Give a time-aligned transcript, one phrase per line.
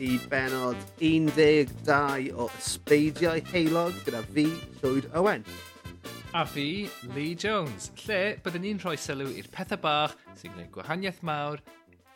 [0.00, 4.46] i benod 12 o Ysbeidiau Heilog gyda fi,
[4.80, 5.44] Llwyd Owen.
[6.32, 11.20] A fi, Lee Jones, lle byddwn ni'n rhoi sylw i'r pethau bach sy'n gwneud gwahaniaeth
[11.26, 11.60] mawr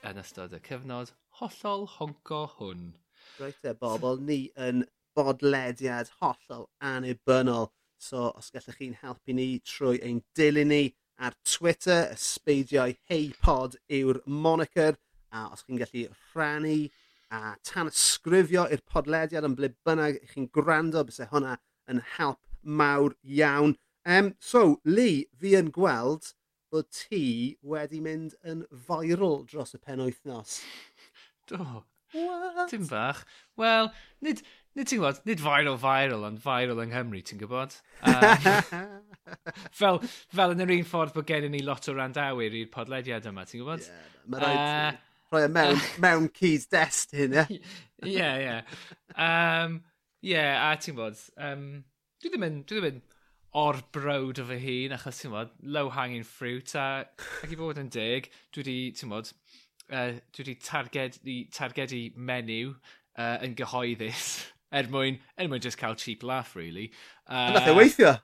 [0.09, 1.13] yn ystod y cyfnod
[1.43, 2.89] hollol honco hwn.
[3.37, 7.69] Reit e, bobl, ni yn bodlediad hollol anibynnol.
[8.01, 10.85] So, os gallwch chi'n helpu ni trwy ein dilyn ni
[11.21, 14.97] ar Twitter, ysbeidiau heipod yw'r moniker.
[15.35, 16.79] A os chi'n gallu rhannu
[17.35, 21.57] a tanysgrifio i'r podlediad yn ble bynnag chi'n gwrando bys e hwnna
[21.91, 23.77] yn help mawr iawn.
[24.05, 26.35] Um, so, Lee, fi yn gweld
[26.75, 30.61] bod ti wedi mynd yn viral dros y pen wythnos.
[31.51, 31.85] Do.
[32.15, 32.69] What?
[32.71, 33.25] Tim bach.
[33.59, 33.89] Wel,
[34.23, 34.43] nid,
[34.79, 37.75] nid ti'n gwybod, nid viral viral, ond viral yng Nghymru, ti'n gwybod?
[38.07, 38.93] Um,
[39.81, 39.99] fel,
[40.35, 43.65] fel yn yr un ffordd bod gennym ni lot o randawyr i'r podlediad yma, ti'n
[43.65, 43.89] gwybod?
[43.89, 45.03] Yeah, mae rhaid uh,
[45.35, 47.61] rhoi e mewn, mewn cyd-destun, ie?
[48.15, 48.61] Ie, ie.
[49.15, 49.83] Um,
[50.25, 51.65] Ie, a ti'n bod, um,
[52.23, 53.01] dwi ddim yn, dwi ddim yn
[53.61, 57.05] o'r brod o fy hun, achos ti'n bod, low-hanging fruit, a
[57.45, 59.29] ac i fod yn dig, dwi wedi, ti'n bod,
[59.91, 64.31] uh, dwi wedi targedu, targedu menyw uh, yn gyhoeddus,
[64.81, 66.89] er mwyn, er mwyn just cael cheap laugh, really.
[67.29, 68.17] Uh, nath e weithio!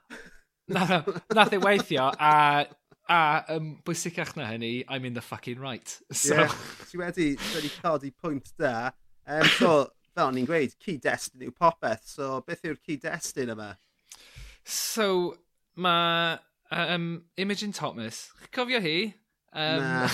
[0.73, 2.65] nath, e, nath e weithio, a
[3.09, 5.99] A, um, bwysicach na hynny, I'm in the fucking right.
[6.13, 6.35] So...
[6.35, 6.53] Yeah,
[6.89, 8.91] ti wedi, ti wedi codi pwynt da.
[9.27, 12.05] Um, so, fel ni'n gweud, cyd-destun yw popeth.
[12.07, 13.71] So, beth yw'r cyd-destun yma?
[14.63, 15.37] So,
[15.75, 16.37] mae
[16.71, 19.13] um, Imogen Thomas, cofio hi?
[19.53, 20.09] Um, na.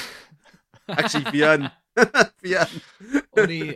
[0.98, 1.70] Actually, fi yn.
[2.42, 3.76] fi yn.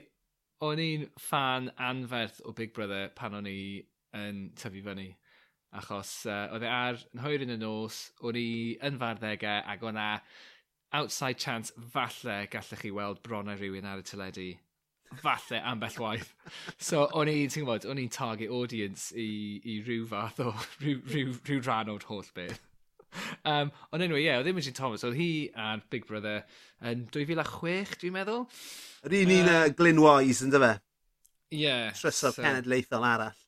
[0.62, 3.82] o'n i'n fan anferth o Big Brother pan o'n i
[4.18, 5.10] yn tyfu fyny.
[5.72, 8.48] Achos uh, oedd e ar yn hwyr yn y nos, o'n i
[8.84, 10.08] yn farddegau ac o'na
[11.00, 14.50] outside chance falle gallech chi weld bronau rhywun ar y teledu.
[15.22, 16.34] Falle ambell waith.
[16.90, 19.30] so o'n i, ti'n gwybod, o'n i'n target audience i,
[19.64, 20.52] i rhyw fath o,
[20.82, 22.60] rhyw, rhyw, rhyw rhan o'r holl beth.
[23.44, 26.46] Um, ond anyway, ie, yeah, oedd e Imogen Thomas, oedd hi a'r Big Brother
[26.88, 28.46] yn 2006, dwi'n meddwl.
[29.08, 30.74] Yr un un uh, Glyn Wise, ynddo fe?
[31.52, 31.64] Ie.
[31.66, 32.44] Yeah, Trysor so...
[32.44, 33.41] cenedlaethol arall.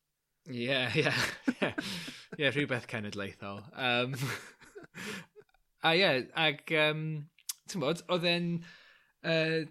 [0.52, 1.12] Ie, ie.
[2.40, 3.62] Ie, rhywbeth cenedlaethol.
[3.80, 4.16] Um,
[5.84, 7.06] a ie, yeah, ac, um,
[7.72, 8.50] ti'n bod, oedd e'n
[9.24, 9.62] uh,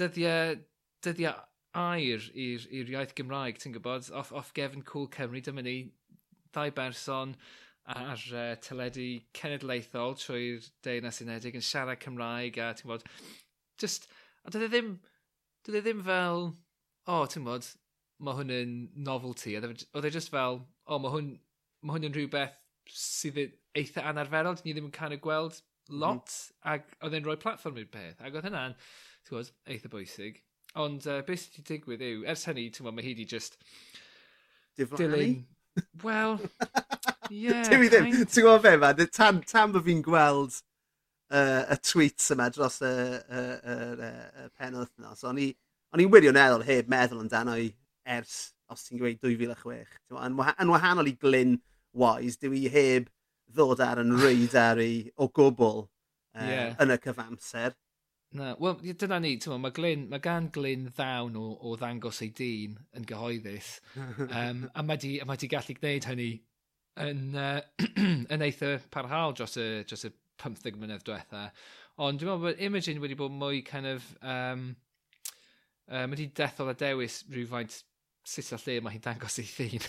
[0.00, 0.58] dyddiau,
[1.04, 1.36] dyddiau
[1.78, 5.78] air i'r iaith Gymraeg, ti'n gwybod, off, off gefn Cool Cymru, dyma ni
[6.50, 7.36] ddau berson
[7.88, 13.06] ar uh, teledu cenedlaethol trwy'r Deyrnas Unedig yn siarad Cymraeg a ti'n bod,
[13.80, 14.10] just,
[14.42, 14.96] a dydw e ddim,
[15.66, 16.48] dydw e ddim fel,
[17.06, 17.70] o, oh, ti'n bod,
[18.24, 18.72] mae hwn yn
[19.06, 19.54] novelty.
[19.58, 21.30] Oedd e just e fel, o, oh, mae hwn,
[21.86, 22.56] ma hwn yn rhywbeth
[22.92, 26.00] sydd e-, eitha anarferol, ni ddim yn can y gweld mhm.
[26.02, 26.58] lot, mm.
[26.74, 28.76] ac oedd e'n rhoi platform i'r peth, ac oedd hynna'n,
[29.22, 30.42] ti'n gwybod, eitha bwysig.
[30.78, 33.60] Ond uh, beth sydd wedi digwydd yw, ers hynny, ti'n gwybod, mae hi wedi just...
[34.78, 35.44] Diflannu?
[36.02, 36.38] Wel,
[37.30, 37.54] ie.
[37.68, 40.58] Ti'n ddim, ti'n gwybod fe, ma, tan, tan bod fi'n gweld
[41.30, 43.76] uh, y tweets yma dros y, y, y,
[44.08, 44.12] y,
[44.44, 45.50] y pen wythnos, o'n i,
[45.94, 47.68] o'n i'n wirioneddol heb meddwl amdano i
[48.16, 48.38] ers,
[48.72, 49.98] os ti'n gweud 2006.
[50.14, 51.58] Yn, waha yn wahanol i Glyn
[51.98, 53.08] Wise, dwi i heb
[53.54, 56.74] ddod ar yn radar i o gwbl uh, yeah.
[56.82, 57.76] yn y cyfamser.
[58.36, 62.28] Na, wel, dyna ni, ti'n mae, Glyn, mae gan Glyn ddawn o, o ddangos ei
[62.36, 66.32] dyn yn gyhoeddus, um, a mae di, a mae di gallu gwneud hynny
[67.06, 67.62] yn, uh,
[68.34, 70.12] yn eitha parhaol dros y, dros y
[70.44, 71.46] 15 mlynedd diwetha.
[72.04, 74.68] Ond dwi'n meddwl bod Imogen wedi bod mwy kind of, um,
[75.88, 77.80] uh, mae di dethol a dewis rhywfaint
[78.28, 79.86] sut a lle mae hi'n dangos ei llun.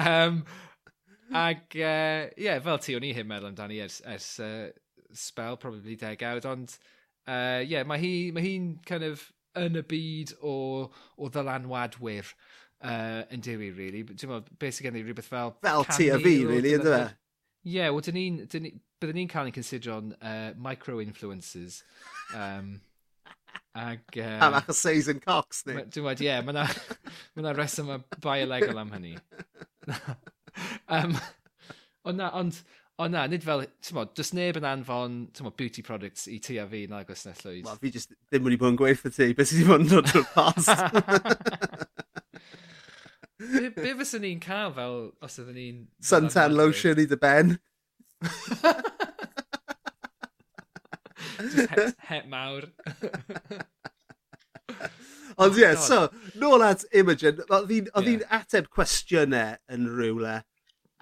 [0.00, 0.40] um,
[1.44, 4.68] ag, ie, uh, yeah, fel ti o'n i hyn meddwl amdani ers, ers uh,
[5.14, 8.54] spel, probably degawd, ond, ie, uh, yeah, mae hi'n mae hi
[8.86, 9.28] kind of
[9.58, 10.54] yn y byd o,
[11.18, 12.30] o ddylanwadwyr
[12.84, 14.02] uh, yn dewi, really.
[14.06, 15.54] Dwi'n meddwl, beth sy'n gen i rhywbeth fel...
[15.64, 17.04] Fel ti a fi, really, ynddo fe?
[17.64, 18.42] Ie, yeah, wel, dyn ni'n...
[19.02, 21.82] Byddwn ni'n cael ein considero'n uh, micro-influencers.
[22.38, 22.76] Um,
[23.74, 25.80] Ag, uh, Am achos Susan Cox, ni.
[25.90, 26.66] Dwi'n wedi, ie, mae
[27.42, 29.16] yna reswm biolegol am hynny.
[30.96, 31.16] um,
[32.06, 32.62] ond na, ond,
[32.94, 36.36] O na, nid fel, ti'n modd, does neb yn anfon, ti'n modd, beauty products i
[36.38, 37.64] ti a fi na agos neu llwyd.
[37.66, 40.06] Wel, fi just ddim wedi bod yn gweithio ti, beth sydd wedi bod yn dod
[40.12, 40.70] drwy'r past.
[43.42, 45.82] be, be fyswn ni'n cael fel, os ydyn ni'n...
[46.06, 47.56] Suntan lotion i dy ben.
[51.38, 52.68] Just het, het mawr.
[55.34, 56.08] Ond oh ie, so,
[56.38, 58.36] nôl at Imogen, oedd hi'n yeah.
[58.38, 60.36] ateb cwestiynau yn rhywle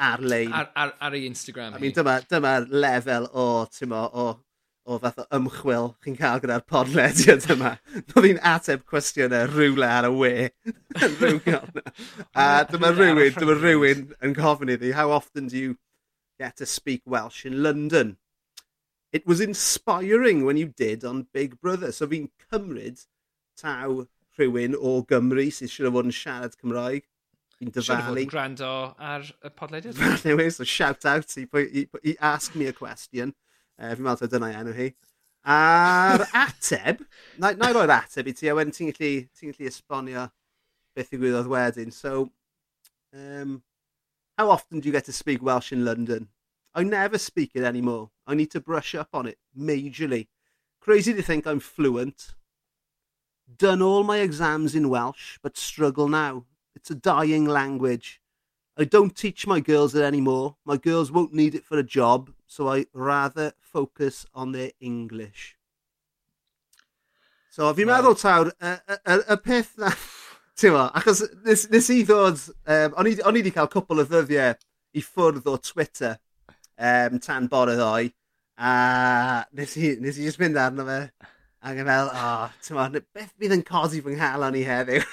[0.00, 0.54] ar-lein.
[0.56, 4.26] Ar, ar, ar ei Instagram I mean, dyma, dyma'r lefel o, tymo, o,
[4.88, 7.74] o fath o ymchwil chi'n cael gyda'r podlediad yma.
[8.14, 10.32] Oedd hi'n ateb cwestiynau rhywle ar y we.
[12.32, 15.76] a dyma rhywun, dyma rhywun yn gofyn iddi, how often do you
[16.40, 18.16] get to speak Welsh in London?
[19.12, 21.92] it was inspiring when you did on Big Brother.
[21.92, 23.04] So fi'n cymryd
[23.60, 24.04] taw
[24.38, 27.06] rhywun o Gymru sydd o fod yn siarad Cymraeg.
[27.60, 28.24] Fi'n dyfalu.
[28.24, 30.00] yn gwrando ar y podleidiad.
[30.24, 33.34] anyway, so shout out i, i, i ask me a question.
[33.78, 34.88] Uh, fi'n meddwl dyna enw hi.
[35.52, 37.02] A'r ateb,
[37.38, 40.28] na, na i roi'r ateb i ti, a wedyn ti'n gallu, ti gallu esbonio
[40.96, 41.92] beth ddigwyddodd wedyn.
[41.92, 42.30] So,
[43.12, 43.60] um,
[44.38, 46.28] how often do you get to speak Welsh in London?
[46.74, 48.11] I never speak it anymore.
[48.26, 50.28] I need to brush up on it majorly.
[50.80, 52.34] Crazy to think I'm fluent.
[53.56, 56.44] Done all my exams in Welsh, but struggle now.
[56.74, 58.20] It's a dying language.
[58.76, 60.56] I don't teach my girls it anymore.
[60.64, 65.56] My girls won't need it for a job, so I rather focus on their English.
[67.50, 68.00] So, fi'n right.
[68.00, 69.90] meddwl tawr, y, y, y, y peth na,
[70.56, 74.56] ti'n mo, achos nes, nes i ddod, um, o'n i wedi cael cwpl o ddyddiau
[74.96, 76.14] i ffwrdd o Twitter,
[76.82, 78.10] um, tan bore ddoe.
[78.58, 80.98] A nes i, nes i just mynd arno fe.
[81.62, 85.04] Ac yn fel, o, oh, tyma, beth bydd yn codi fy nghalon i heddiw?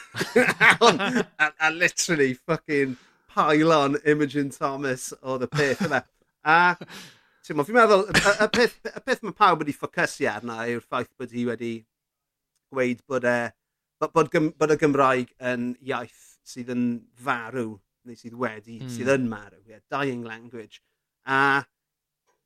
[0.89, 2.95] a, a, literally, fucking
[3.29, 6.01] pylon Imogen Thomas oedd y peth yma.
[6.49, 6.73] A,
[7.45, 10.81] ti'n mo, fi'n meddwl, y, y, peth, y peth mae pawb wedi ffocysu arna yw'r
[10.87, 11.73] ffaith bod hi wedi
[12.73, 13.37] gweud bod, e,
[14.01, 16.85] bod, bod, bod y Gymraeg yn iaith sydd yn
[17.21, 17.75] farw,
[18.09, 18.93] neu sydd wedi, mm.
[18.95, 20.81] sydd yn marw, yeah, dying language
[21.29, 21.41] a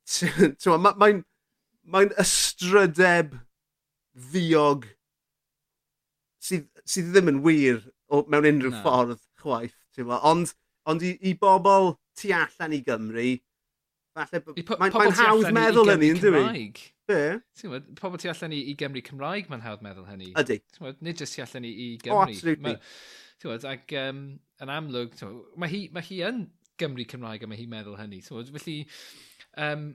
[0.04, 1.22] mae'n ma, ma, n,
[1.88, 3.32] ma ystrydeb
[4.30, 4.86] ddiog
[6.44, 7.80] sydd, sydd ddim yn wir
[8.12, 8.82] o, mewn unrhyw no.
[8.84, 9.76] ffordd chwaith.
[10.20, 10.52] Ond,
[10.90, 13.30] ond i, i bobl tu allan i Gymru,
[14.14, 16.42] falle mae'n mae hawdd meddwl hynny, yn dwi?
[17.08, 17.20] Be?
[18.00, 20.30] Pobl tu allan i, i Gymru Cymraeg mae'n hawdd meddwl hynny.
[20.40, 20.60] Ydy.
[21.04, 22.16] Nid jyst tu allan i, i Gymru.
[22.16, 22.76] O, oh, absolutely.
[22.76, 22.76] Ma,
[23.44, 24.20] bod, ac um,
[24.64, 25.18] yn amlwg,
[25.60, 26.44] mae hi, ma hi yn
[26.80, 28.20] Gymru Cymraeg a mae hi'n meddwl hynny.
[28.24, 28.80] So, felly,
[29.60, 29.92] um,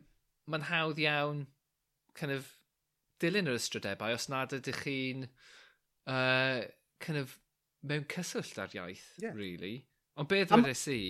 [0.50, 1.46] mae'n hawdd iawn
[2.20, 2.54] kind of,
[3.20, 5.26] dilyn yr ystrydebau os nad ydych chi'n
[6.08, 6.62] uh,
[7.04, 7.36] kind of,
[7.84, 9.36] mewn cyswllt ar iaith, yeah.
[9.36, 9.86] really.
[10.20, 10.64] Ond beth Am...
[10.64, 11.02] ddweud i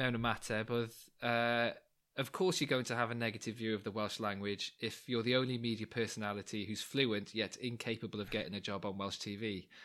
[0.00, 1.70] mewn ymateb oedd, uh,
[2.16, 5.22] of course you're going to have a negative view of the Welsh language if you're
[5.22, 9.66] the only media personality who's fluent yet incapable of getting a job on Welsh TV.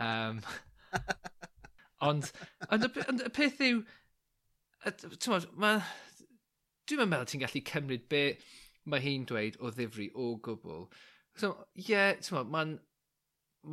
[0.00, 0.40] Um,
[2.00, 2.32] ond,
[2.68, 3.84] ond, y, ond y peth yw,
[6.88, 8.22] Dwi'n meddwl ti'n gallu cymryd be
[8.88, 10.86] mae hi'n dweud o ddifri o gwbl.
[11.38, 12.78] So, ie, yeah, mae'n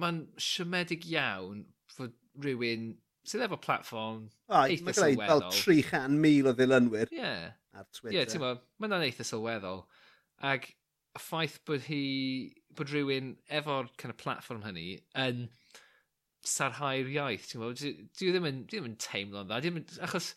[0.01, 0.11] ma
[0.41, 1.63] siomedig iawn
[1.95, 2.95] fod rhywun
[3.25, 5.45] sydd efo platform oh, eitha sylweddol.
[5.49, 7.53] Fel 300,000 o ddilynwyr yeah.
[7.73, 8.13] ar Twitter.
[8.13, 9.85] Ie, yeah, ti'n mo, mae'n eitha sylweddol.
[10.45, 10.67] Ac
[11.15, 12.01] y ffaith bod hi,
[12.75, 15.47] bod rhywun efo'r kind of platform hynny yn
[16.45, 19.61] sarhau'r iaith, ti'n mo, dwi, dwi e ddim yn, dwi e ddim yn teimlo'n dda,
[19.63, 20.33] dwi e ddim yn, achos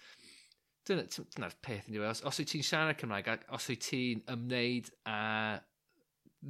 [0.88, 2.10] Dyna'r peth yn diwedd.
[2.16, 5.18] Os, os wyt ti'n siarad Cymraeg ac os wyt ti'n ymwneud â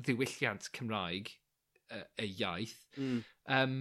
[0.05, 1.33] ddiwylliant Cymraeg,
[1.89, 3.23] y, y iaith, mm.
[3.57, 3.79] um,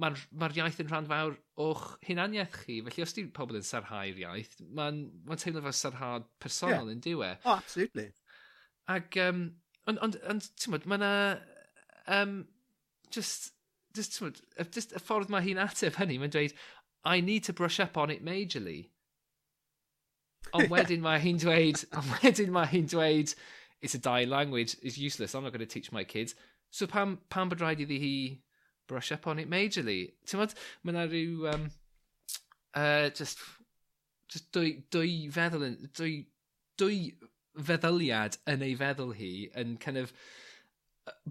[0.00, 2.78] mae'r ma iaith yn rhan fawr o'ch hunaniaeth chi.
[2.86, 6.94] Felly os di pobl yn sarhau'r iaith, mae'n ma teimlo fel sarhad personol yeah.
[6.94, 7.30] yn diwe.
[7.44, 8.08] Oh, absolutely.
[8.88, 9.44] Ac, um,
[9.90, 11.12] ond, ond, ond ti'n modd, mae
[12.18, 12.38] um,
[13.14, 13.52] just,
[13.96, 14.42] just, ti'n modd,
[14.74, 16.56] just y ffordd mae hi'n ateb hynny, mae'n dweud,
[17.04, 18.88] I need to brush up on it majorly.
[20.56, 23.34] Ond wedyn mae hi'n dweud, ond wedyn mae hi'n dweud,
[23.80, 26.34] it's a dying language, it's useless, I'm not going to teach my kids.
[26.70, 28.14] So pam, pam bod rhaid iddi hi
[28.88, 30.12] brush up on it majorly?
[30.26, 31.70] Ti'n modd, mae yna rhyw, um,
[32.74, 33.40] uh, just,
[34.32, 36.12] just dwy, dwy feddwl, yn, dwy,
[36.80, 37.00] dwy
[37.68, 40.12] feddyliad yn ei feddwl hi yn kind of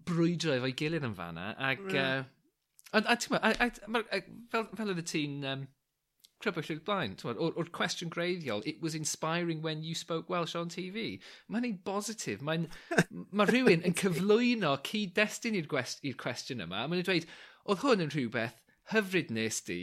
[0.07, 1.97] brwydro efo'i gilydd yn fanna ac mm.
[2.01, 2.23] uh,
[2.93, 3.69] a, a, a,
[4.17, 4.21] a,
[4.51, 5.65] fel, fel oedd y ti'n um,
[6.43, 7.15] crybwyll o'r blaen.
[7.25, 11.19] O'r, or cwestiwn greiddiol, it was inspiring when you spoke Welsh on TV.
[11.49, 12.41] Mae'n ein bositif.
[12.45, 12.67] Mae
[13.31, 16.85] ma rhywun yn cyflwyno cyd-destun i'r cwestiwn yma.
[16.85, 17.27] Mae'n dweud,
[17.67, 18.61] oedd hwn yn rhywbeth
[18.93, 19.81] hyfryd nes di,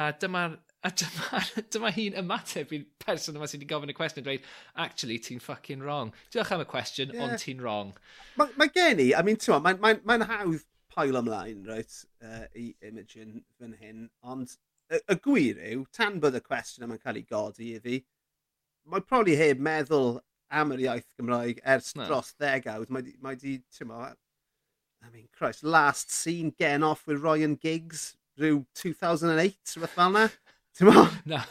[0.00, 1.40] a dyma'r A dyma,
[1.70, 4.46] dyma hi'n ymateb i'r person yma sydd wedi gofyn y cwestiwn dweud,
[4.82, 6.10] actually, ti'n fucking wrong.
[6.34, 7.22] Diolch am y cwestiwn, yeah.
[7.22, 7.92] ond ti'n wrong.
[8.40, 11.94] Mae ma gen i, I mean, ti'n mae'n ma, ma, ma hawdd pael ymlaen, right,
[12.26, 14.56] uh, i Imogen fan hyn, ond
[14.92, 18.02] y, y gwir yw, tan bod y cwestiwn yma'n cael ei godi i fi,
[18.92, 20.18] mae probably heb meddwl
[20.52, 22.06] am yr iaith Gymraeg ers no.
[22.08, 22.90] dros ddegawd.
[22.92, 24.02] Mae, mae di, ti'n mo,
[25.02, 30.26] I mean, Christ, last scene gen off with Ryan Giggs, rhyw 2008, rhywbeth fel na.
[30.76, 31.06] Ti'n mo?
[31.28, 31.42] Na,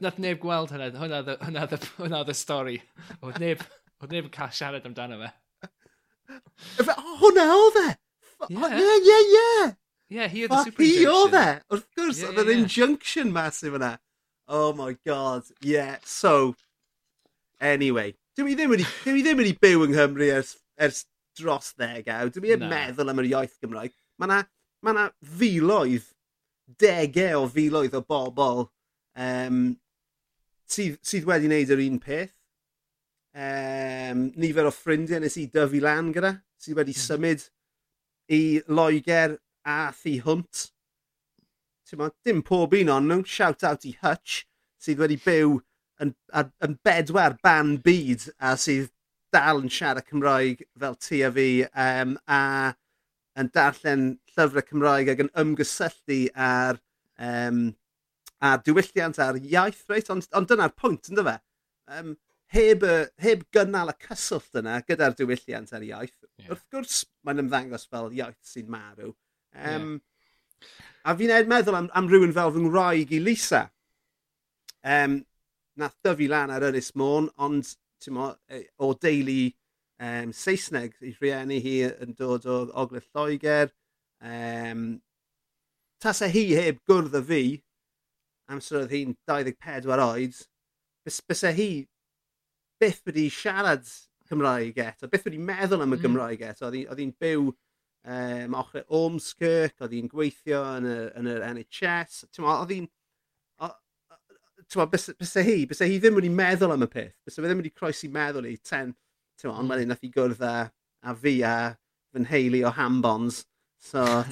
[0.00, 2.78] nath neb gweld hynna, hwnna oedd y stori.
[3.20, 3.64] Oedd neb,
[4.00, 5.28] oedd neb yn cael siarad amdano fe.
[7.20, 7.90] Hwnna oedd e!
[8.48, 9.72] Ie, ie, ie!
[10.12, 11.02] yeah, he oedd y super injunction.
[11.02, 11.46] Hi oedd e!
[11.72, 12.62] Wrth gwrs, yeah, oedd yeah, yr yeah.
[12.62, 13.92] injunction masif yna.
[14.52, 15.96] Oh my god, yeah.
[16.04, 16.54] So,
[17.60, 18.12] anyway.
[18.36, 21.04] Dwi mi ddim wedi, dwi mi ddim wedi byw yng Nghymru ers, ers
[21.38, 22.32] dros ddegaw.
[22.32, 22.68] Dwi mi no.
[22.72, 23.94] meddwl am yr iaith Gymraeg.
[24.20, 24.42] Mae yna
[24.82, 25.06] ma, na,
[25.38, 26.10] filoedd,
[26.80, 28.64] degau o filoedd o bobl
[29.18, 29.64] um,
[30.70, 32.34] sydd, sydd wedi wneud yr un peth.
[33.32, 37.46] Um, nifer o ffrindiau nes i dyfu lan gyda, sydd wedi symud
[38.32, 40.68] i Loegr a Thu Hwnt.
[41.98, 44.46] Mo, dim pob un ond nhw, shout out i Hutch,
[44.80, 45.58] sydd wedi byw
[46.00, 48.88] yn, ar, yn bedwar ban byd a sydd
[49.32, 52.40] dal yn siarad Cymraeg fel ti a fi um, a
[53.40, 56.80] yn darllen llyfrau Cymraeg ac yn ymgysylltu ar,
[57.28, 57.62] um,
[58.40, 60.10] ar diwylliant a'r iaith, reit?
[60.12, 61.38] Ond, ond dyna'r pwynt, ynddo fe?
[61.92, 62.14] Um,
[62.52, 66.52] heb, y, heb gynnal y cyswllt yna gyda'r diwylliant a'r iaith, yeah.
[66.52, 69.14] wrth gwrs mae'n ymddangos fel iaith sy'n marw.
[69.54, 70.70] Um, yeah.
[71.02, 73.64] A fi'n ed meddwl am, am rhywun fel fy ngwraig i Lisa.
[74.82, 75.20] Um,
[75.78, 77.66] nath dyfu lan ar Ynys Môn, ond
[78.14, 79.50] mo, e, o deulu
[80.02, 83.72] um, Saesneg, i rhieni hi yn dod o Ogledd Lloegr.
[84.22, 85.00] Um,
[86.02, 87.42] Tasa hi heb gwrdd â fi,
[88.50, 90.38] amser oedd hi'n 24 oed,
[91.06, 91.70] bys, bysa hi
[92.82, 93.86] byth wedi siarad
[94.30, 96.02] Cymraeg eto, byth wedi meddwl am y mm.
[96.02, 97.50] Gymraeg eto, oedd hi'n byw
[98.04, 102.24] um, ochr Ormskirk, oedd hi'n gweithio yn, y, yn yr NHS.
[102.40, 102.90] Oedd hi'n...
[104.72, 107.14] Bysa hi, bysa hi ddim wedi meddwl am y peth.
[107.26, 108.94] Bysa fe ddim wedi croesi meddwl i ten...
[109.42, 109.72] Ond mm.
[109.72, 110.54] wedyn nath i gwrdd a,
[111.02, 111.54] a fi a
[112.14, 113.42] fy nheulu o hambons.
[113.82, 114.04] So,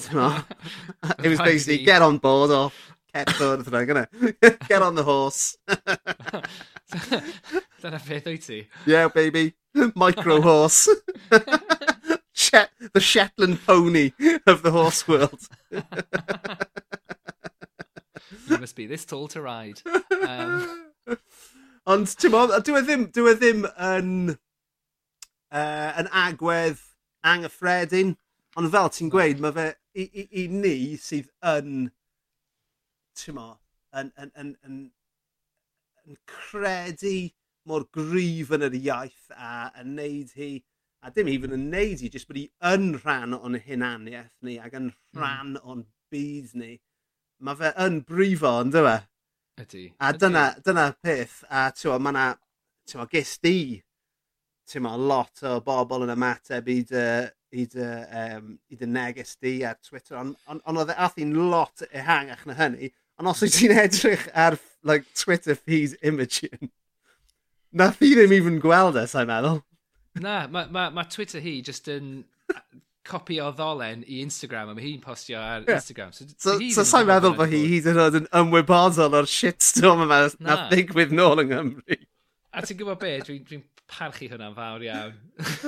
[1.24, 2.70] it was basically, get on board or
[3.12, 4.06] get wrth rhaid, gynna.
[4.68, 5.56] Get on the horse.
[7.82, 8.68] Dyna beth o'i ti?
[8.86, 9.54] Yeah, baby.
[9.96, 10.88] Micro horse.
[12.50, 14.12] Shet the Shetland pony
[14.46, 15.48] of the horse world.
[15.70, 15.82] you
[18.58, 19.80] must be this tall to ride.
[20.26, 20.88] Um...
[21.90, 26.82] Ond ti'n bod, dwi e ddim, dwi e ddim yn, uh, yn agwedd
[27.26, 28.12] anghyffredin,
[28.60, 29.64] ond fel ti'n gweud, mae fe
[29.96, 31.88] i, i, i ni sydd yn,
[33.18, 33.48] ti'n mo,
[33.96, 34.76] yn, yn, yn, yn,
[36.04, 37.16] yn credu
[37.70, 40.52] mor gryf yn yr iaith a yn neud hi
[41.02, 44.76] a dim even yn neud i, jyst bod i yn rhan o'n hunaniaeth ni ac
[44.76, 45.20] yn hmm.
[45.20, 45.62] rhan mm.
[45.64, 46.74] o'n byd ni.
[47.40, 48.98] Mae fe yn brifo, ond dyma.
[49.00, 49.64] E?
[49.64, 49.84] Ydy.
[50.00, 52.26] A dyna, dyna peth, a tiwa, mae yna,
[52.88, 53.80] tiwa, gest di,
[54.68, 57.06] tiwa, lot o bobl yn ymateb i dy,
[57.56, 57.88] i dy,
[58.22, 61.84] um, i dy neges di ar Twitter, ond on, on oedd e, ath i'n lot
[61.90, 66.72] ehangach na hynny, ond os wyt ti'n edrych ar like, Twitter feed Imogen,
[67.72, 69.62] nath i ddim even gweld e, sa'n meddwl.
[70.18, 72.24] Na, mae ma, ma Twitter hi just yn
[73.06, 75.78] copi o ddolen i Instagram, a mae hi'n postio ar yeah.
[75.78, 76.12] Instagram.
[76.14, 80.24] So, so, so sa'n meddwl bod hi hyd yn oed yn ymwybodol o'r shitstorm yma
[80.26, 82.00] na, na ddigwydd nôl yng Nghymru.
[82.50, 85.16] A ti'n gwybod be, dwi'n dwi parchu hwnna'n fawr iawn.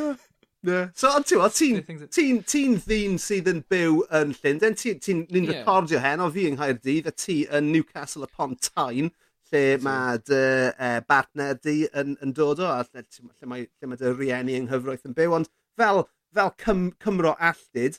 [0.68, 0.90] yeah.
[0.98, 5.18] So, ond ti'n ti'n ti ti'n ddyn sydd yn byw yn Llundain, ti'n ti, ti,
[5.22, 5.62] ti, ti yeah.
[5.62, 9.12] recordio hen o fi yng Nghaerdydd, a ti yn Newcastle upon Tyne,
[9.52, 10.42] lle mae dy
[10.72, 14.56] uh, bartner di yn, yn dod o, a lle, lle mae, lle mae dy rieni
[14.58, 16.04] yng nghyfroeth yn byw, ond fel,
[16.34, 17.98] fel Cym, Cymro alltid,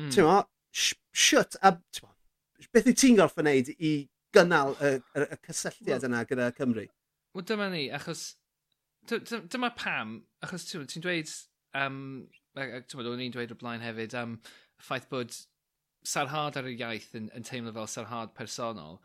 [0.00, 0.10] mm.
[0.14, 0.38] ti'n mo,
[0.72, 2.12] shwt, a mo,
[2.72, 3.92] beth wyt ti'n gorff yn neud i
[4.36, 6.86] gynnal y, y, y cysylltiad yna gyda Cymru?
[7.36, 8.28] Wel, dyma ni, achos,
[9.08, 11.32] dyma pam, achos ti'n dweud,
[11.78, 12.00] um,
[12.56, 15.36] ti'n dweud, o'n i'n dweud o blaen hefyd, am um, ffaith bod
[16.06, 19.00] sarhad ar y iaith yn, yn teimlo fel sarhad personol.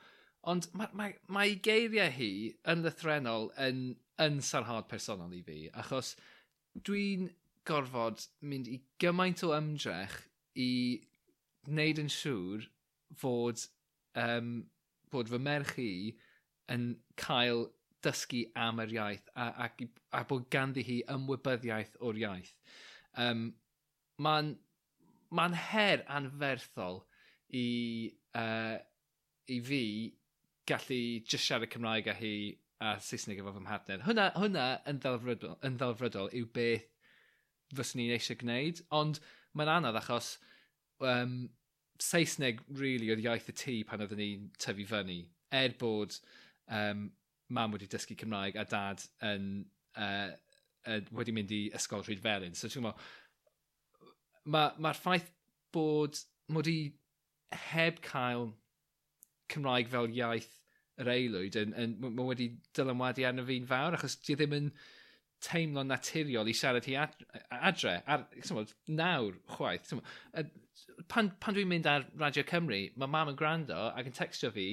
[0.50, 2.32] Ond mae, mae, mae geiriau hi
[2.72, 3.82] yn ddythrenol yn,
[4.22, 6.16] yn sarhad personol i fi, achos
[6.88, 7.28] dwi'n
[7.68, 10.16] gorfod mynd i gymaint o ymdrech
[10.58, 10.72] i
[11.68, 12.66] wneud yn siŵr
[13.22, 13.62] fod,
[14.18, 14.56] um,
[15.14, 15.92] bod fy merch i
[16.74, 16.88] yn
[17.20, 17.68] cael
[18.02, 19.70] dysgu am yr iaith a, a,
[20.18, 22.56] a bod ganddi hi ymwybyddiaeth o'r iaith.
[23.20, 23.52] Um,
[24.22, 24.56] Mae'n
[25.34, 27.00] ma her anferthol
[27.58, 28.78] i, uh,
[29.50, 29.84] i fi
[30.70, 32.34] gallu just siarad Cymraeg â hi
[32.82, 34.04] a Saesneg efo fy mhartner.
[34.08, 36.88] Hwna, hwna yn ddelfrydol, yn ddelfrydol yw beth
[37.78, 39.22] fyswn ni'n eisiau gwneud, ond
[39.58, 40.36] mae'n anodd achos
[41.06, 41.36] um,
[42.02, 45.20] Saesneg really oedd iaith y tŷ pan oedden ni'n tyfu fyny,
[45.54, 46.18] er bod
[46.74, 47.10] um,
[47.54, 49.52] mam wedi dysgu Cymraeg a dad yn,
[50.00, 50.32] uh,
[50.88, 52.58] uh, wedi mynd i ysgol rhyd felyn.
[52.58, 55.30] So ti'n mae'r ma ffaith
[55.76, 56.18] bod
[56.52, 56.80] mod i
[57.72, 58.50] heb cael
[59.52, 60.50] Cymraeg fel iaith
[61.02, 64.74] yr aelwyd yn, yn, mae wedi dylanwadu arno fi'n fawr achos di ddim yn
[65.42, 69.96] teimlo'n naturiol i siarad hi adre ar, bod, nawr chwaith.
[69.98, 70.52] Bod,
[71.10, 74.68] pan, pan dwi'n mynd ar Radio Cymru, mae mam yn gwrando ac yn textio fi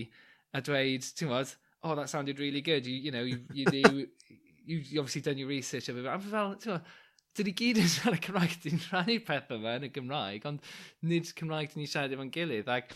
[0.53, 4.09] a dweud, ti'n bod, oh, that sounded really good, you, you know, you, you, you,
[4.67, 5.89] you, you obviously done your research.
[5.89, 6.93] A fi fel, ti'n bod,
[7.39, 10.71] dyn ni gyd yn siarad Cymraeg, dyn rhannu'r pethau yma yn y Gymraeg, ond
[11.07, 12.71] nid Cymraeg dyn ni siarad efo'n gilydd.
[12.75, 12.93] Ac,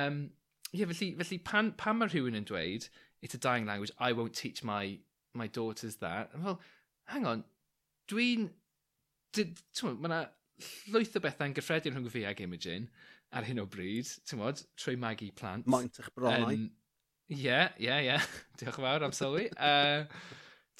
[0.00, 0.24] um,
[0.74, 2.88] yeah, felly, felly pan, pan mae rhywun yn dweud,
[3.22, 4.98] it's a dying language, I won't teach my,
[5.32, 6.30] my daughters that.
[6.38, 6.60] Well,
[7.06, 7.44] hang on,
[8.10, 8.50] dwi'n...
[9.34, 10.20] Mae yna
[10.92, 12.84] llwyth o bethau'n gyffredin rhwng fi ag Imogen
[13.34, 15.66] ar hyn o bryd, ti'n modd, trwy magu plant.
[15.70, 16.54] Maint eich bronau.
[17.34, 18.18] Ie, ie, ie.
[18.60, 19.48] Diolch yn fawr am sylwi.
[19.58, 20.04] Uh,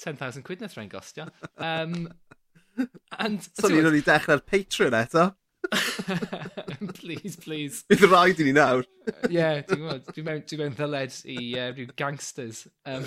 [0.03, 1.27] 10,000 quid nath rhain gostio.
[1.57, 2.07] Um,
[3.19, 5.29] and, so ni'n rhaid i dechrau'r Patreon eto
[6.93, 7.83] please, please.
[7.89, 8.85] Bydd rhaid i ni nawr.
[9.29, 10.09] Ie, yeah, dwi'n gwybod.
[10.11, 12.65] Dwi'n mewn, dwi mewn ddyled i uh, rhyw gangsters.
[12.85, 13.05] Um,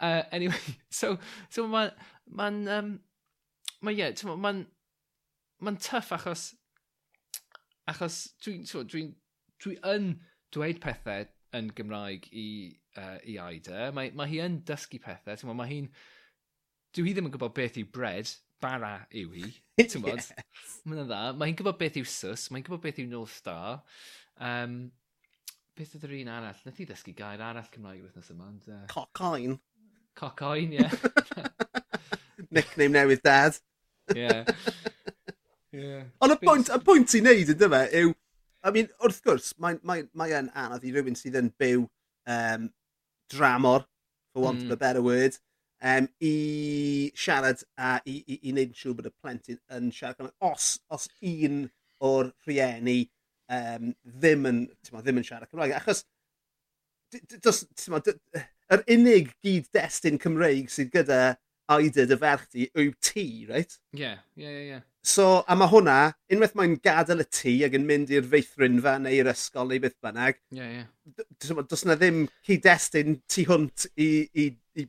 [0.00, 1.16] uh, anyway, so,
[1.50, 1.94] so mae'n...
[2.28, 2.98] Ma Um,
[3.80, 4.64] ma, yeah, mae'n...
[5.60, 6.50] ma tuff achos...
[7.88, 8.66] Achos dwi'n...
[8.68, 9.14] dwi, Dwi'n
[9.64, 10.12] dwi yn
[10.54, 11.26] dweud pethau
[11.58, 12.48] yn Gymraeg i,
[13.00, 13.88] uh, i Aida.
[13.96, 15.54] Mae, mae hi yn dysgu pethau.
[15.54, 15.88] Mae hi'n...
[16.96, 18.30] Dwi hi ddim yn gwybod beth yw bread
[18.62, 19.50] bara yw hi.
[19.78, 20.30] Ti'n yes.
[20.88, 21.20] Mae'n dda.
[21.38, 23.80] Mae'n gwybod beth yw sws, mae'n gwybod beth yw North Star.
[24.38, 24.80] Um,
[25.78, 26.60] beth ydy'r un arall?
[26.66, 28.50] Nath i ddysgu gair arall Cymraeg wythnos yma.
[28.50, 28.84] Ond, uh...
[28.92, 29.58] Cocoin.
[30.18, 30.82] Cocoin, ie.
[30.82, 30.94] Yeah.
[32.54, 33.58] Nickname newydd dad.
[34.14, 34.22] Ie.
[34.24, 34.54] yeah.
[35.74, 36.08] yeah.
[36.24, 38.16] Ond y pwynt, y pwynt i wneud ydy fe yw,
[38.66, 41.84] I mean, wrth gwrs, mae'n mae, mae, anodd i rywun sydd yn byw
[42.28, 42.64] um,
[43.30, 43.84] dramor,
[44.32, 44.66] for want mm.
[44.66, 45.38] of a better word,
[45.82, 46.34] um, i
[47.16, 51.08] siarad a i, i, i wneud yn siŵr bod y plentyn yn siarad Os, os
[51.22, 51.64] un
[52.04, 53.00] o'r rhieni
[53.50, 54.62] um, ddim, yn,
[54.92, 55.76] ma, ddim yn siarad Cymraeg.
[55.78, 56.04] Achos,
[57.42, 61.22] dos, ma, yr unig gyd-destun Cymreig sydd gyda
[61.72, 63.76] oedr dy ferch ti yw ti, reit?
[63.96, 64.78] Ie, ie, ie.
[65.08, 65.96] So, a mae hwnna,
[66.32, 70.40] unwaith mae'n gadael y tŷ ac yn mynd i'r feithrinfa neu'r ysgol neu beth bynnag,
[70.52, 71.26] yeah, yeah.
[71.40, 74.48] does yna ddim cyd-destun tu hwnt i, i,
[74.80, 74.88] i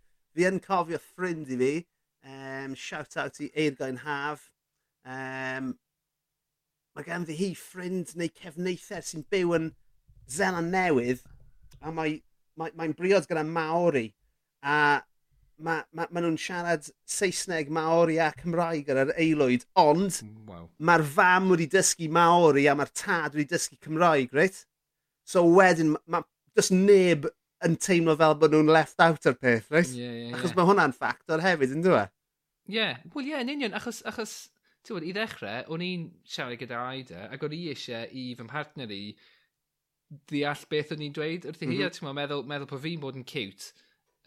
[0.31, 1.73] Fi yn cofio ffrind i fi,
[2.23, 4.49] um, shout out i Eirgoen Haf.
[5.03, 5.73] Um,
[6.95, 9.69] mae gen fi hi ffrind neu cefneither sy'n byw yn
[10.31, 11.23] Zeland Newydd
[11.81, 12.19] a mae'n
[12.59, 14.09] mae, mae briod gyda Maori
[14.61, 14.75] a
[15.61, 20.65] mae ma, ma nhw'n siarad Saesneg, Maori a Cymraeg ar yr aelwyd, ond mm, wow.
[20.81, 24.63] mae'r fam wedi dysgu Maori a mae'r tad wedi dysgu Cymraeg, reit?
[25.27, 26.23] So wedyn, mae ma,
[26.57, 27.29] does neb
[27.67, 29.93] yn teimlo fel bod nhw'n left out o'r peth, reis?
[29.97, 30.37] Yeah, yeah, ie.
[30.37, 32.13] Achos mae hwnna'n ffactor hefyd, yn dweud?
[32.69, 33.03] Ie, yeah.
[33.13, 34.35] wel ie, yeah, yn union, achos, achos
[34.85, 38.47] ti'n bod, i ddechrau, o'n i'n siarad gyda Aida, ac o'n i eisiau i fy
[38.47, 39.03] mhartner i
[40.31, 41.85] ddeall beth o'n i'n dweud wrth i hi, mm -hmm.
[41.85, 41.97] a mhm.
[41.99, 43.71] ti'n meddwl, meddwl bod fi'n bod yn cute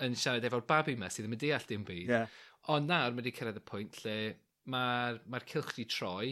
[0.04, 2.10] yn siarad efo'r babi yma sydd ddim yn deall dim byd.
[2.10, 2.42] Yeah.
[2.74, 4.18] Ond nawr mae wedi cyrraedd y pwynt lle
[4.64, 6.30] mae'r ma, r, ma r cilch wedi troi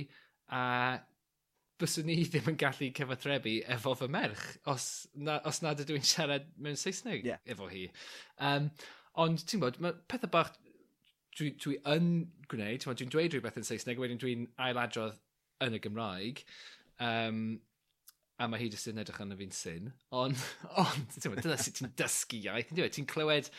[0.56, 0.62] a
[1.82, 6.06] byswn ni ddim yn gallu cyfathrebu efo fy merch os, na, os nad ydw i'n
[6.06, 7.42] siarad mewn Saesneg yeah.
[7.54, 7.88] efo hi.
[8.50, 8.70] Um,
[9.22, 10.54] ond ti'n bod, mae pethau bach
[11.38, 12.08] dwi, dwi yn
[12.52, 15.18] gwneud, dwi'n dweud rhywbeth yn Saesneg, wedyn dwi'n ailadrodd
[15.66, 16.42] yn y Gymraeg.
[17.02, 17.44] Um,
[18.42, 19.92] a mae hi jyst yn edrych arno fi'n syn.
[20.18, 20.38] Ond,
[20.82, 22.88] on, dyna sut ti'n dysgu iaith, e?
[22.96, 23.50] ti'n clywed...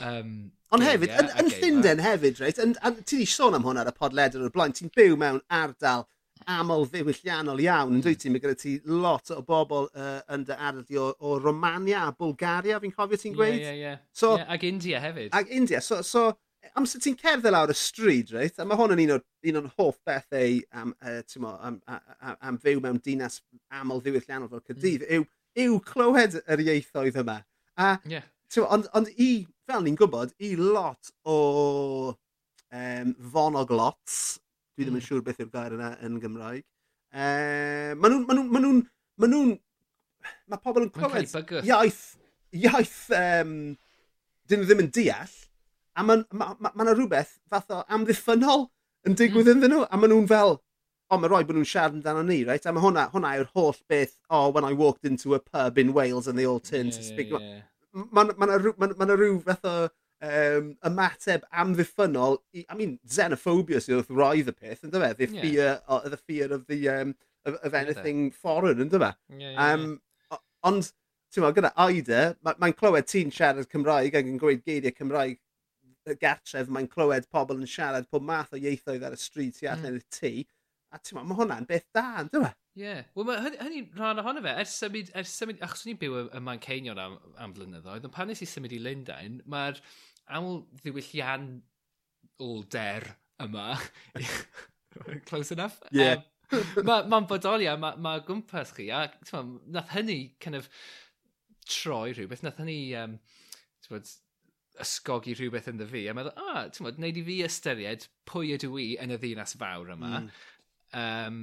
[0.00, 2.60] Um, ond hefyd, yn, yn Llundain hefyd, reit,
[3.04, 6.06] ti wedi sôn am hwn ar y podled yn y blaen, ti'n byw mewn ardal
[6.48, 8.30] aml ddiwylliannol iawn, yn dwyt ti?
[8.32, 12.80] Mae gyda ti lot o bobl uh, yn dy arddio o, o Romania a Bulgaria,
[12.82, 13.56] fi'n cofio ti'n gweud?
[13.56, 13.98] Ie, yeah, ie, yeah, ie.
[13.98, 14.06] Yeah.
[14.12, 15.34] So, yeah, ag India hefyd.
[15.36, 15.80] Ag India.
[15.84, 16.30] So, so
[16.76, 18.58] amser ti'n cerdded lawr y stryd, reit?
[18.60, 22.36] A mae hwn yn un o'r un o'n hoff bethau am, uh, mo, am, am,
[22.36, 23.40] am, fyw mewn dinas
[23.80, 25.16] aml ddiwylliannol fel Cydydd, mm.
[25.16, 25.28] yw,
[25.64, 27.40] yw clywed yr ieithoedd yma.
[27.80, 28.26] A, yeah.
[28.66, 29.30] ond, ond i,
[29.68, 31.38] fel ni'n gwybod, i lot o
[32.12, 34.38] um, fonoglots
[34.80, 36.62] Dwi ddim yn siŵr beth yw'r gair yna yn Gymraeg.
[37.12, 38.22] Uh, ma nhw'n...
[38.24, 38.46] Ma nhw'n...
[38.48, 38.78] Ma nhw'n...
[39.20, 39.50] Ma nhw'n...
[40.48, 41.34] Mae pobl yn clywed
[41.68, 41.98] iaith...
[42.56, 42.94] Iaith...
[43.12, 43.52] Um,
[44.48, 45.36] dyn nhw ddim yn deall.
[46.00, 48.70] A mae ma, ma, ma rhywbeth fath o amddiffynol
[49.04, 49.60] yn digwydd mm.
[49.60, 49.84] iddyn nhw.
[49.84, 50.56] A mae nhw'n fel,
[51.12, 52.64] o, mae rhaid bod nhw'n siarad amdano ni, right?
[52.64, 55.92] A mae hwnna, hwnna yw'r holl beth, oh, when I walked into a pub in
[55.92, 57.36] Wales and they all turned yeah, to speak.
[57.36, 58.06] Yeah, yeah.
[58.16, 59.76] Mae yna ma, ma, ma, ma, ma, ma, ma, ma rhyw fath o
[60.26, 65.10] um, ymateb amddiffynnol i, I mean, xenophobia sydd wrth roedd y peth, ynddo fe?
[65.18, 65.42] The yeah.
[65.42, 69.12] fear, o, the fear of the, um, of, of anything yeah, foreign, ynddo fe?
[69.36, 69.86] Yeah, yeah, um,
[70.30, 70.42] yeah.
[70.70, 70.90] Ond,
[71.32, 75.38] ti'n meddwl, gyda Aida, mae'n ma clywed ti'n siarad Cymraeg ac yn gweud geiriau Cymraeg
[76.20, 79.94] gartref, mae'n clywed pobl yn siarad pob math o ieithoedd ar y stryd tu allan
[79.94, 80.00] mm.
[80.00, 80.32] i'r tŷ.
[80.90, 82.50] A ti'n meddwl, mae hwnna'n beth da, ynddo fe?
[82.78, 82.82] Ie.
[82.82, 83.02] Yeah.
[83.14, 84.54] Wel, mae hynny, hynny'n rhan ohono fe.
[84.62, 88.42] Ers symud, ers symud, achos ni'n byw ym Manceinion am, am flynyddoedd, ond pan nes
[88.42, 89.78] i symud i Lundain, mae'r
[90.36, 93.04] aml ddiwyllianolder
[93.44, 93.66] yma.
[95.28, 95.76] Close enough?
[95.90, 96.14] Yeah.
[96.14, 96.22] Um,
[96.82, 99.40] Mae'n ma bodoli a mae ma gwmpas chi, a ma,
[99.76, 100.66] nath hynny kind of
[101.70, 103.12] troi rhywbeth, nath hynny um,
[103.90, 104.10] bod,
[104.82, 108.72] ysgogi rhywbeth ynddo fi, a meddwl, ah, ti'n bod, neud i fi ystyried pwy ydw
[108.82, 110.24] i yn y ddinas fawr yma.
[110.24, 110.30] Mm.
[111.00, 111.40] Um,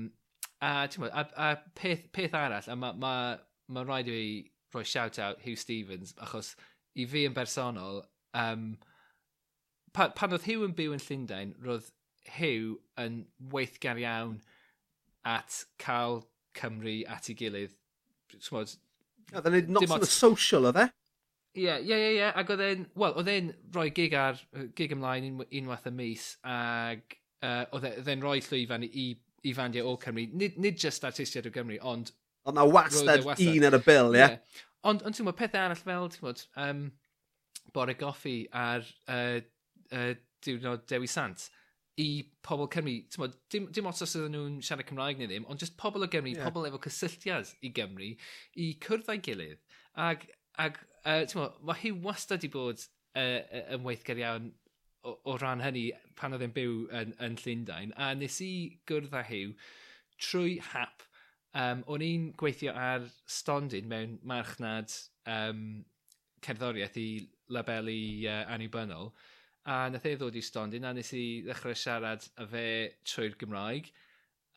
[0.59, 3.13] a, ti'n bod, a, a peth, peth arall, a mae ma,
[3.71, 4.27] ma rhaid i fi
[4.75, 6.55] roi shout-out Hugh Stevens, achos
[6.99, 8.03] i fi yn bersonol,
[8.37, 8.67] Um,
[9.93, 11.89] pa, pan oedd Hugh yn byw yn Llundain, roedd
[12.37, 13.23] Hugh yn
[13.53, 14.39] weithgar iawn
[15.27, 16.21] at cael
[16.57, 17.75] Cymru at ei gilydd.
[18.51, 18.77] Oedd
[19.49, 20.87] yn neud not on the social oedd e?
[21.57, 22.27] Ie, ie, ie, ie.
[22.37, 24.37] Ac oedd e'n, wel, oedd e'n rhoi gig ar,
[24.77, 29.07] gig ymlaen un, unwaith y mis, ac uh, e, oedd e'n rhoi llwyfan i,
[29.47, 30.27] i fandiau o Cymru.
[30.37, 32.13] Nid, nid just artistiaid o Gymru, ond...
[32.47, 34.21] Ond na wastad e un ar y bil, ie?
[34.21, 34.63] Yeah?
[34.87, 36.85] Ond, ond ti'n gwybod, pethau arall fel, ti'n gwybod, um,
[37.73, 39.39] bore goffi ar uh,
[39.91, 40.11] uh,
[40.43, 41.49] diwrnod Dewi Sant
[41.97, 42.09] i
[42.45, 42.99] pobl Cymru.
[43.17, 46.09] Mod, dim, dim ots os ydyn nhw'n siarad Cymraeg neu ddim, ond just pobl o
[46.11, 46.45] Gymru, yeah.
[46.45, 48.11] pobl efo cysylltiad i Gymru,
[48.61, 49.63] i cwrdd â'i gilydd.
[50.07, 50.27] Ag,
[50.61, 52.85] ag uh, mod, mae hi wastad i bod
[53.17, 53.39] uh,
[53.73, 54.51] yn weithgar iawn
[55.01, 57.95] o, o ran hynny pan oedd e'n byw yn, yn Llundain.
[57.97, 58.51] A nes i
[58.89, 59.55] gwrdd â hiw
[60.21, 61.05] trwy hap.
[61.57, 64.93] Um, o'n i'n gweithio ar stondin mewn marchnad
[65.25, 65.81] um,
[66.45, 67.09] cerddoriaeth i
[67.53, 69.11] labelu uh, annibynnol.
[69.67, 72.67] A nath e ddod i stondin a nes i ddechrau siarad a fe
[73.07, 73.91] trwy'r Gymraeg.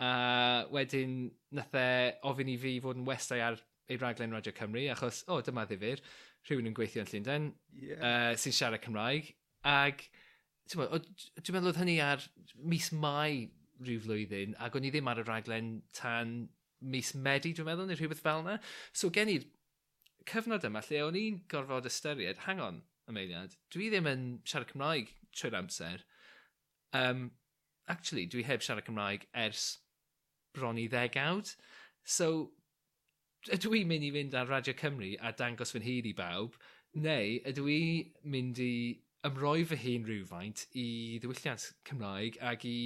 [0.00, 0.12] A
[0.72, 1.26] wedyn
[1.56, 1.88] nath e
[2.30, 3.58] ofyn i fi fod yn westau ar
[3.90, 5.98] ei raglen Radio Cymru achos, o, oh, dyma ddifur,
[6.46, 7.98] rhywun yn gweithio yn Llundain yeah.
[7.98, 9.32] uh, sy'n siarad Cymraeg.
[9.66, 10.04] Ag,
[10.70, 11.06] Ac
[11.42, 12.22] dwi'n meddwl oedd hynny ar
[12.70, 13.48] mis Mai
[13.82, 16.34] rhyw flwyddyn ac o'n i ddim ar y raglen tan
[16.80, 18.58] mis Medi, dwi'n meddwl, neu rhywbeth fel yna.
[18.94, 19.46] So gen i'r
[20.28, 22.80] cyfnod yma lle o'n i'n gorfod ystyried, hang on,
[23.10, 26.04] ymeiliad, dwi ddim yn siarad Cymraeg trwy'r amser.
[26.96, 27.30] Um,
[27.88, 29.78] actually, dwi heb siarad Cymraeg ers
[30.54, 31.54] bron i ddegawd.
[32.04, 32.50] So,
[33.48, 36.58] ydw i'n mynd i fynd ar Radio Cymru a dangos fy nhyd i bawb,
[36.94, 37.80] neu ydw i
[38.34, 38.74] mynd i
[39.26, 40.86] ymroi fy hun rhywfaint i
[41.20, 42.76] ddiwylliant Cymraeg ac i,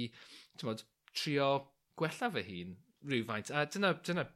[0.55, 0.83] ti'n bod,
[1.15, 1.49] trio
[1.99, 2.75] gwella fy hun
[3.07, 3.51] rhywfaint.
[3.51, 4.27] A dyna, dyna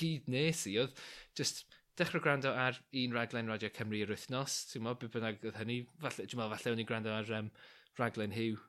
[0.00, 0.96] gyd nes i, oedd
[1.38, 1.64] just
[1.98, 4.56] dechrau gwrando ar un raglen Radio Cymru yr wythnos.
[4.70, 5.78] Ti'n meddwl, beth bynnag oedd hynny.
[6.02, 7.50] Falle, dwi'n meddwl, falle o'n i'n gwrando ar um,
[8.00, 8.62] raglen Hugh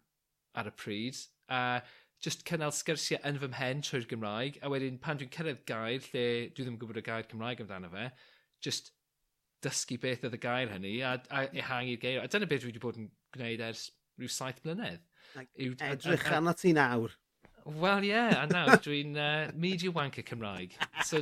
[0.60, 1.20] ar y pryd.
[1.54, 1.62] A
[2.26, 4.58] just cynnal sgyrsiau yn fy mhen trwy'r Gymraeg.
[4.65, 7.92] A wedyn, pan dwi'n cyrraedd gair, lle dwi ddim yn gwybod y gair Cymraeg amdano
[7.94, 8.10] fe,
[8.65, 8.92] just
[9.63, 12.20] dysgu beth oedd y gair hynny a, a ehangu'r geir.
[12.24, 13.86] A dyna beth dwi wedi bod yn gwneud ers
[14.20, 15.06] rhyw saith mlynedd.
[15.38, 17.15] Yw, Edrych a- a- arno ti nawr.
[17.70, 20.74] Wel ie, yeah, a nawr dwi'n uh, media wanker Cymraeg.
[21.06, 21.22] So,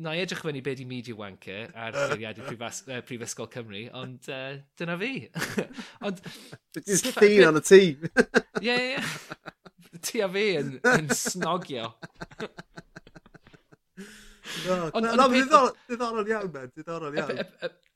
[0.00, 4.28] na i edrych fyny beth i media wanker ar seiriadau prifas, uh, Prifysgol Cymru, ond
[4.32, 5.12] uh, dyna fi.
[6.06, 6.22] ond...
[6.86, 8.08] Just thyn on y tîm.
[8.64, 9.98] Ie, ie.
[10.00, 11.90] Ti a fi yn, yn snogio.
[12.40, 12.68] ond
[14.66, 16.72] No, on, no, diddorol, diddorol iawn, men.
[16.76, 17.42] Diddorol iawn.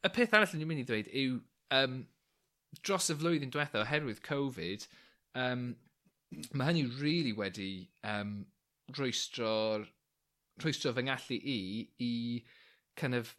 [0.04, 1.38] Y peth arall ni'n mynd i ddweud yw,
[1.78, 1.96] um,
[2.84, 4.86] dros y flwyddyn diwetha, oherwydd Covid,
[5.40, 5.72] um,
[6.52, 7.70] mae hynny really wedi
[8.06, 8.36] um,
[8.94, 9.86] rwystro'r
[10.62, 11.58] rhwystro fy ngallu i
[12.04, 12.12] i
[13.00, 13.34] kind of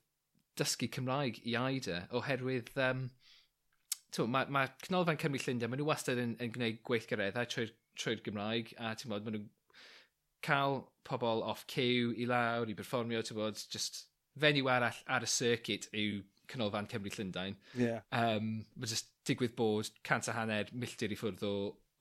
[0.60, 3.08] dysgu Cymraeg i Aida oherwydd um,
[4.32, 8.72] mae ma Canolfan Cymru Llundain, maen nhw wastad yn, yn gwneud gweithgareddau trwy'r trwy Gymraeg
[8.80, 9.50] a ti'n bod, maen nhw'n
[10.46, 14.06] cael pobl off cyw i lawr i performio, ti'n bod, just
[14.40, 17.58] fenyw arall ar y circuit yw Cynolfan Cymru Llundain.
[17.74, 18.04] Yeah.
[18.12, 21.56] Um, mae just digwydd bod cant a hanner milltir i ffwrdd o,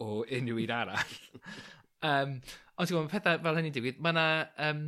[0.04, 1.16] o unrhyw un arall.
[2.10, 2.36] um,
[2.76, 4.28] ond ti'n bod, mae pethau fel hynny'n digwydd, mae yna
[4.68, 4.84] um,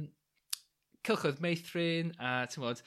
[1.06, 2.82] cylchodd meithrin a ti'n tymod,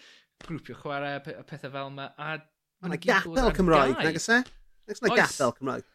[0.45, 2.11] grwpio chwarae a pethau fel yma.
[2.17, 2.37] A
[2.79, 4.39] Mae'n gapel Cymraeg, nag ys e?
[4.87, 5.87] Nag yna gapel Cymraeg?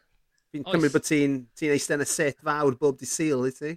[0.53, 3.73] Fi'n cymryd bod ti'n ti eistedd yn y set fawr bob di syl i ti?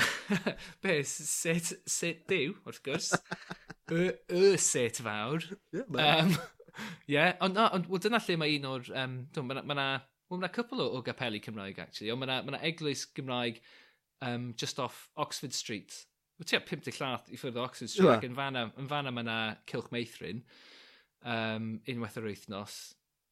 [0.84, 3.10] Be, set, set diw, wrth gwrs.
[3.90, 5.44] y, y set fawr.
[5.74, 6.36] Ie, yeah, um,
[7.10, 7.34] yeah.
[7.42, 8.92] ond no, on, well, dyna lle mae un o'r...
[9.02, 9.88] Um, mae yna ma na,
[10.30, 12.12] well, ma cwpl o, o gapeli Cymraeg, actually.
[12.14, 13.58] Ond mae yna ma, eglwys Gymraeg
[14.22, 15.98] um, just off Oxford Street
[16.40, 19.10] Wyt ti 50 llath i ffwrdd o Oxford Street ac yn fan am, yn fan
[19.10, 19.36] am yna
[19.68, 20.40] Cilch Meithrin
[21.20, 22.78] um, unwaith yr wythnos.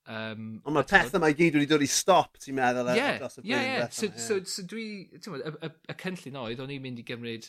[0.09, 2.93] Um, Ond mae'r peth yma i gyd wedi dod i stop, ti'n meddwl?
[2.97, 3.89] Yeah, ie, yeah.
[3.93, 7.07] So, so, so dwi, ti'n meddwl, y, y, y cynllun oedd, o'n i'n mynd i
[7.09, 7.49] gymryd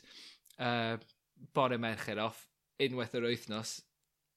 [0.64, 0.96] uh,
[1.56, 2.46] bore mercher off
[2.84, 3.78] unwaith yr wythnos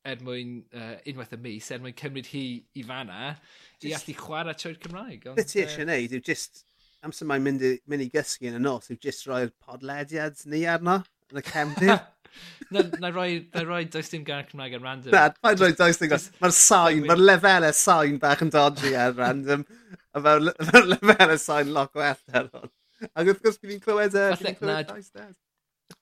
[0.06, 2.44] er mwyn, uh, unwaith y mis, er mwyn cymryd hi
[2.78, 3.37] i fanna,
[3.78, 5.26] just, i allu chwarae trwy'r Cymraeg.
[5.30, 6.64] Ond, Beth ti eisiau neud yw just
[7.06, 10.64] amser mae'n mynd, i, mynd i gysgu yn y nos yw jyst roi'r podlediad ni
[10.70, 11.00] arno
[11.32, 11.96] yn y cefnir.
[12.74, 15.14] na, na roi, na roi does dim gair Cymraeg yn random.
[15.14, 16.26] Na, mae'n roi does dim gair.
[16.42, 19.64] Mae'r sain, mae'r lefelau sain bach yn dodgy ar random.
[20.12, 22.72] A mae'r mae lefelau sain lot gwell ar hwn.
[23.10, 24.18] Ac wrth gwrs, fi'n clywed...
[24.18, 24.82] Uh, falle,
[25.18, 25.30] na,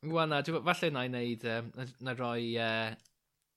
[0.07, 1.71] Wel na, falle na i wneud, um,
[2.07, 2.93] na roi uh,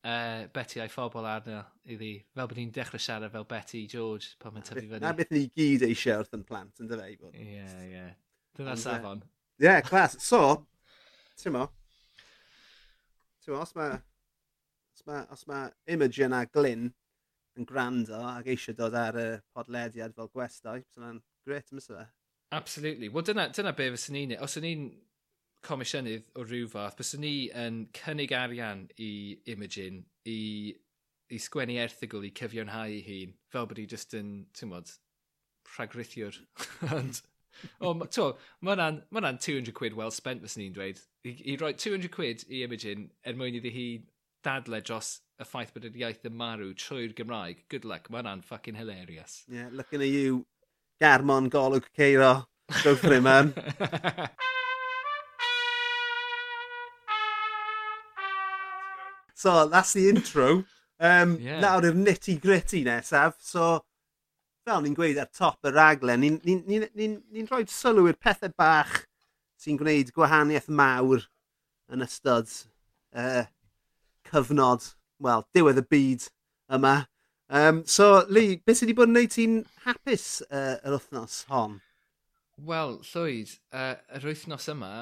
[0.03, 1.61] uh, Betty a'i phobl arno
[1.95, 5.03] iddi, fel bod ni'n dechrau siarad fel Betty George pan mae'n tyfu fyny.
[5.03, 7.35] Na beth ni gyd eisiau wrth yn plant, yn dyfa i bod.
[7.35, 7.91] Ie, yeah, ie.
[7.97, 8.15] Yeah.
[8.57, 9.23] Dyna safon.
[9.59, 10.17] Ie, yeah, clas.
[10.23, 10.41] So,
[11.41, 11.67] ti'n mo,
[13.43, 14.01] ti'n mo, os mae
[14.93, 16.91] os mae, os mae Imogen a Glyn
[17.57, 22.05] yn gwrando ac eisiau dod ar y podlediad fel gwestai, so yna'n gret yn mysle.
[22.53, 23.09] Absolutely.
[23.09, 24.35] Wel, dyna, dyna be fysyn ni'n...
[24.45, 24.85] Os o'n i'n
[25.63, 29.11] comisiynydd o rhyw fath, byswn ni yn cynnig arian i
[29.53, 30.39] Imogen i,
[31.31, 34.91] i sgwennu erthigol i cyfiawnhau ei hun, fel bod hi just yn, ti'n modd,
[35.75, 36.39] rhagrithiwr.
[36.97, 37.21] Ond,
[37.79, 38.29] o, to,
[38.61, 41.03] mae hwnna'n ma 200 quid well spent, fyswn ni'n dweud.
[41.23, 43.87] I, i roi 200 quid i Imogen er mwyn iddi hi
[44.43, 47.63] dadle dros y ffaith bod yr iaith yn marw trwy'r Gymraeg.
[47.71, 49.43] Good luck, mae hwnna'n fucking hilarious.
[49.47, 50.45] Yeah, looking at you,
[51.01, 52.45] Garmon Golwg Ceiro.
[52.83, 53.53] Go for it, man.
[59.43, 60.63] So, that's the intro.
[61.03, 61.59] Um, yeah.
[61.59, 63.35] Nawr yw'r nitty gritty nesaf.
[63.43, 63.81] So,
[64.63, 68.19] fel ni'n gweud ar top y raglen, ni'n ni, ni, ni, ni rhoi sylw i'r
[68.23, 69.01] pethau bach
[69.59, 71.25] sy'n gwneud gwahaniaeth mawr
[71.91, 72.47] yn ystod
[73.19, 73.43] uh,
[74.31, 74.87] cyfnod,
[75.27, 76.29] wel, diwedd y byd
[76.79, 76.95] yma.
[77.51, 81.81] Um, so, Lee, beth sydd wedi bod yn gwneud ti'n hapus uh, yr wythnos hon?
[82.63, 84.95] Wel, Llwyd, uh, yr wythnos yma,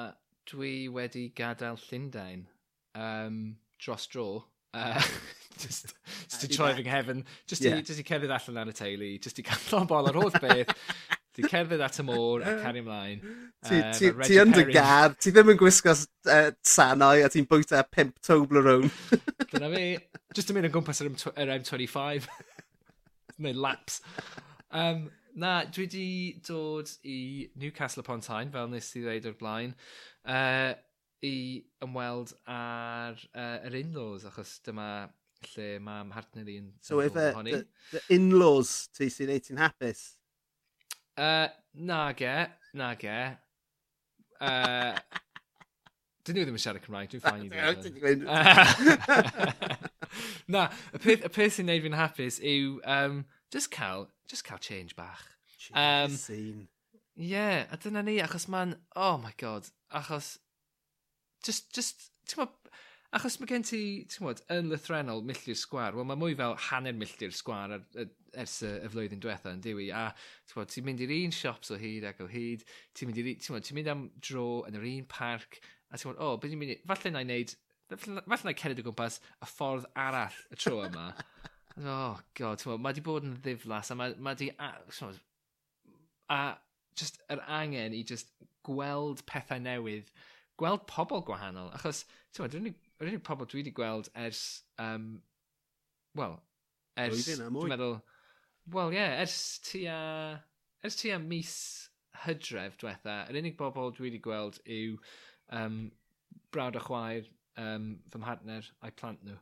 [0.50, 2.48] dwi wedi gadael Llundain.
[2.98, 3.44] Um,
[3.82, 4.44] dros dro.
[4.74, 5.02] Uh,
[5.58, 5.94] just,
[6.28, 7.24] just i troi fy nghefn.
[7.46, 7.76] Just, yeah.
[7.76, 10.32] i, just i cerdded allan ar y teulu, just i cael o'n bol ar holl
[10.44, 10.72] beth.
[11.32, 13.22] Di cerdded at y môr a cario ymlaen.
[13.64, 17.48] Ti, um, ti, ti yn dy gar, ti ddim yn gwisgo uh, sanau a ti'n
[17.48, 18.90] bwyta pimp Toblerone.
[19.48, 19.86] Dyna fi.
[20.36, 22.28] Just yn mynd yn gwmpas yr, yr M25.
[23.46, 24.02] Neu laps.
[24.76, 25.06] Um,
[25.40, 26.06] na, dwi di
[26.44, 29.72] dod i Newcastle upon Tyne, fel nes i ddweud o'r blaen.
[30.28, 30.76] Uh,
[31.22, 34.88] i ymweld ar uh, yr in-laws, achos dyma
[35.52, 37.54] lle mae mhartner i'n so efe, honni.
[37.56, 40.02] The, the in-laws ti sy'n neud ti'n hapus?
[41.18, 42.36] Uh, na ge,
[42.78, 43.18] na ge.
[44.42, 44.94] Uh,
[46.22, 48.20] Dyn nhw ddim yn siarad Cymraeg, dwi'n ffain i ddweud.
[50.54, 54.62] Na, y peth, y peth sy'n neud fi'n hapus yw um, just cael, just cael
[54.62, 55.24] change bach.
[55.74, 56.68] Um, Ie,
[57.16, 60.36] yeah, a dyna ni, achos ma'n, oh my god, achos
[61.46, 62.72] just, just, ti'n gwybod,
[63.16, 66.96] achos mae gen ti, ti'n gwybod, yn lythrenol milltir sgwar, wel mae mwy fel hanner
[66.96, 68.08] milltir sgwar ar, ar,
[68.42, 71.74] ers y, y flwyddyn diwetha yn diwy, a ti'n gwybod, ti'n mynd i'r un siops
[71.74, 72.64] o hyd ac o hyd,
[72.96, 76.08] ti'n mynd, i, ti'n gwybod, ti'n mynd am dro yn yr un parc, a ti'n
[76.08, 77.54] gwybod, o, oh, beth ni'n mynd i, falle na i wneud,
[77.92, 81.10] falle na i cered o gwmpas y ffordd arall y tro yma.
[81.98, 84.72] oh, god, ti'n gwybod, mae di bod yn ddiflas, a mae, mae di, a,
[86.32, 86.42] a,
[86.98, 88.32] just yr angen i just
[88.66, 90.10] gweld pethau newydd
[90.62, 91.70] gweld pobl gwahanol.
[91.76, 94.42] Achos, ti'n gwybod, yr unig pobl dwi wedi gweld ers,
[94.82, 95.16] um,
[96.18, 96.38] wel,
[97.02, 97.96] ers, dwi'n meddwl,
[98.72, 99.98] wel, ie, yeah, ers tua,
[100.86, 101.54] ers tua mis
[102.22, 104.98] hydref diwetha, yr unig bobl dwi wedi gweld yw
[105.58, 105.80] um,
[106.54, 107.26] brawd a chwaer
[107.58, 109.38] um, fy mhartner a'i plant nhw.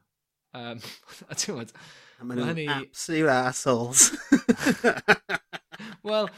[0.57, 0.81] Um,
[1.31, 1.77] a ti'n gwybod...
[2.25, 2.67] Mae nhw'n hynny...
[2.79, 4.09] absolute assholes.
[6.07, 6.31] Wel,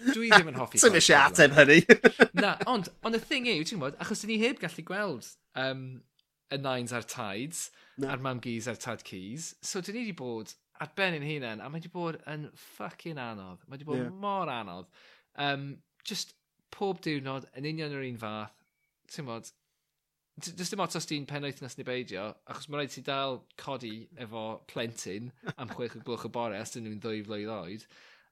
[0.00, 0.80] dwi ddim yn hoffi...
[0.82, 1.78] Swn eisiau ateb hynny.
[2.42, 5.28] Na, ond, ond y thing yw, ti'n gwybod, achos ni heb gallu gweld
[5.60, 5.86] um,
[6.52, 7.64] y nines a'r tides,
[7.96, 8.10] no.
[8.12, 11.62] a'r mam gys a'r tad keys, so dyn ni wedi bod ar ben yn hunain,
[11.62, 13.64] a mae wedi bod yn ffucking anodd.
[13.66, 14.14] Mae wedi bod yeah.
[14.22, 14.88] mor anodd.
[15.40, 15.68] Um,
[16.08, 16.34] just
[16.74, 18.56] pob diwrnod, yn union yr un fath,
[19.12, 19.52] ti'n gwybod,
[20.40, 24.44] Does dim ots os ti'n penwythnos neu beidio, achos mae rhaid ti dal codi efo
[24.70, 25.28] plentyn
[25.60, 27.84] am chwech o gloch y bore os dyn nhw'n ddwy flwydd oed.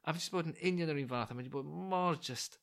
[0.04, 2.58] A fi jyst bod yn union yr un fath, a mae wedi bod mor just...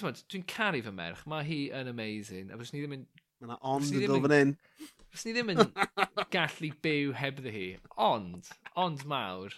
[0.00, 3.08] Dwi'n caru fy merch, mae hi yn amazing, a fes ni ddim yn...
[3.40, 4.54] Mae yna ond yn dod fan hyn.
[5.10, 5.62] Fes ni ddim yn
[6.34, 7.66] gallu byw heb ddi hi,
[8.10, 9.54] ond, ond mawr.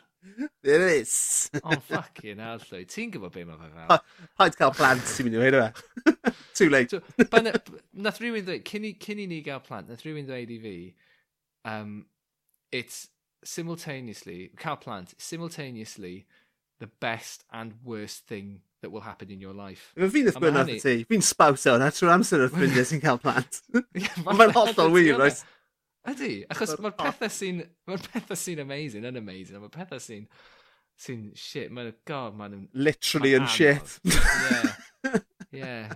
[0.63, 1.51] There is.
[1.65, 2.85] Ond ffucking hell, llwy.
[2.89, 4.05] Ti'n gwybod be mae fe fel?
[4.39, 6.15] Haid cael plant sy'n mynd i wneud fe.
[6.59, 7.01] Too late.
[7.27, 10.77] Nath rhywun dweud, cyn i ni gael plant, nath rhywun dweud i fi,
[11.73, 11.97] um,
[12.71, 13.09] it's
[13.45, 16.27] simultaneously, cael plant, simultaneously,
[16.83, 19.93] the best and worst thing that will happen in your life.
[19.95, 20.95] Fe fi'n ddefbyn ar ti.
[21.09, 23.61] Fi'n spawsio o'n trwy'r amser o'r ffrindiau sy'n cael plant.
[24.27, 25.45] Mae'n hollol wir, oes?
[26.13, 30.27] Ydy, achos mae'r pethau sy'n mae'r pethau sy'n amazing yn amazing, mae'r pethau sy'n
[31.03, 33.95] sy'n shit, mae'n god, mae'n literally yn shit.
[34.03, 35.21] Yeah.
[35.55, 35.95] yeah.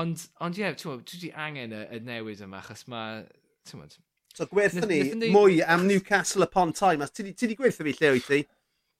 [0.00, 3.20] Ond, ond ie, ti'n ti'n dwi wedi angen y, y newid yma, achos mae,
[3.68, 3.84] ti'n
[4.32, 7.04] So gwerthu ni mwy am Newcastle upon Tyne.
[7.12, 8.38] Ti di gwerthu fi lle wyt ti?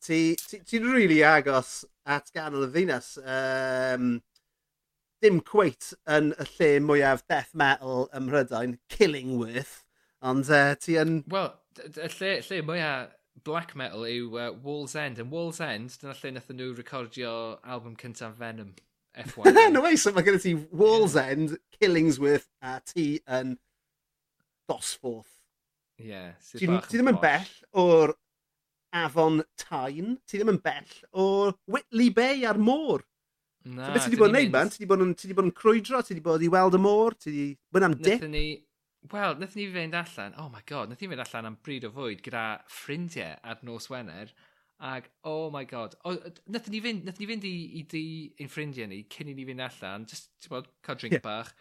[0.02, 3.14] Ti'n ti, ti really agos at ganol y ddinas.
[3.22, 4.16] Um,
[5.22, 9.82] dim cweit yn y lle mwyaf death metal ym Mhrydain, Killingworth,
[10.26, 11.20] ond uh, ti yn...
[11.30, 11.52] Wel,
[11.86, 13.12] y lle, lle mwyaf
[13.46, 17.94] black metal yw uh, Wall's End, and Wall's End, dyna lle nath nhw recordio album
[18.00, 18.74] cyntaf Venom,
[19.14, 19.54] F1.
[19.70, 21.30] no way, so mae gen ti Wall's yeah.
[21.30, 23.54] End, Killingsworth, a ti yn
[24.66, 25.30] Dosforth.
[26.02, 26.10] Ie.
[26.10, 27.46] Yeah, ti ddim yn bell
[27.78, 28.16] o'r
[28.92, 30.16] afon Tain.
[30.26, 31.24] Ti ddim yn bell o
[31.70, 33.06] Whitley Bay ar môr.
[33.64, 34.70] Na, so beth ti wedi bod yn neud, man?
[34.72, 36.02] Ti wedi bod yn, ti wedi bod yn crwydro?
[36.02, 37.18] Ti wedi bod i weld y môr?
[37.18, 38.28] Ti wedi bod am dip?
[38.30, 38.46] Ni...
[39.10, 41.90] Wel, nath ni fynd allan, oh my god, nath ni fynd allan am bryd o
[41.90, 44.30] fwyd gyda ffrindiau ar nos Wener,
[44.82, 46.12] Ac, oh my god, o,
[46.50, 48.04] nath ni fynd, nath ni fynd i, i di
[48.42, 51.22] ein ffrindiau ni cyn i ni fynd allan, just, ti'n bod, cael drink yeah.
[51.22, 51.52] bach,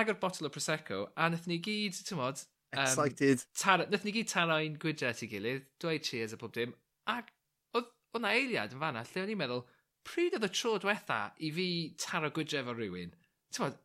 [0.00, 2.40] agor botol o Prosecco, a nath ni gyd, ti'n bod,
[2.72, 3.38] Excited.
[3.38, 6.54] Um, taro, nath ni gyd taro taro'n gwydra at ei gilydd, dweud cheers a pob
[6.56, 6.72] dim.
[7.12, 7.28] Ac
[7.76, 9.64] oedd yna eiliad yn fanna, lle o'n i'n meddwl,
[10.08, 11.66] pryd oedd y tro diwetha i fi
[12.00, 13.12] taro gwydra efo rhywun?
[13.52, 13.76] Ti'n bod,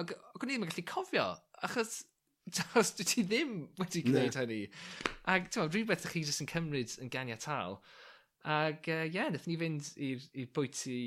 [0.00, 1.26] ac o'n yn gallu cofio,
[1.68, 1.98] achos
[2.80, 4.62] os dwi ti ddim wedi gwneud hynny.
[5.28, 7.78] Ac ti'n bod, rhywbeth ych chi jyst yn cymryd yn ganiatal.
[8.48, 11.02] Ac ie, uh, yeah, nath ni fynd i'r bwyty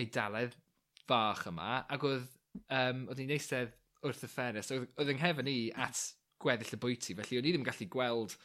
[0.00, 0.58] eidaledd
[1.06, 2.26] fach yma, ac oedd,
[2.66, 6.02] um, oedd ni'n eistedd wrth y ffenest, oedd, oedd yng nghefn i at
[6.44, 7.16] gweddill y bwyty.
[7.18, 8.36] Felly o'n i ddim yn gallu gweld,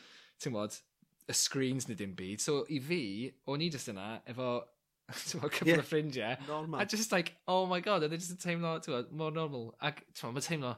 [0.41, 0.77] ti'n bod,
[1.29, 2.41] y screens neu dim byd.
[2.43, 3.01] So i fi,
[3.49, 4.51] o'n i jyst yna efo
[5.19, 5.81] cyfle yeah.
[5.81, 6.37] o ffrindiau.
[6.47, 6.81] Normal.
[6.81, 9.69] A just like, oh my god, oedd e jyst yn teimlo, ti'n bod, mor normal.
[9.81, 10.75] Ac, ti'n bod, mae'n teimlo...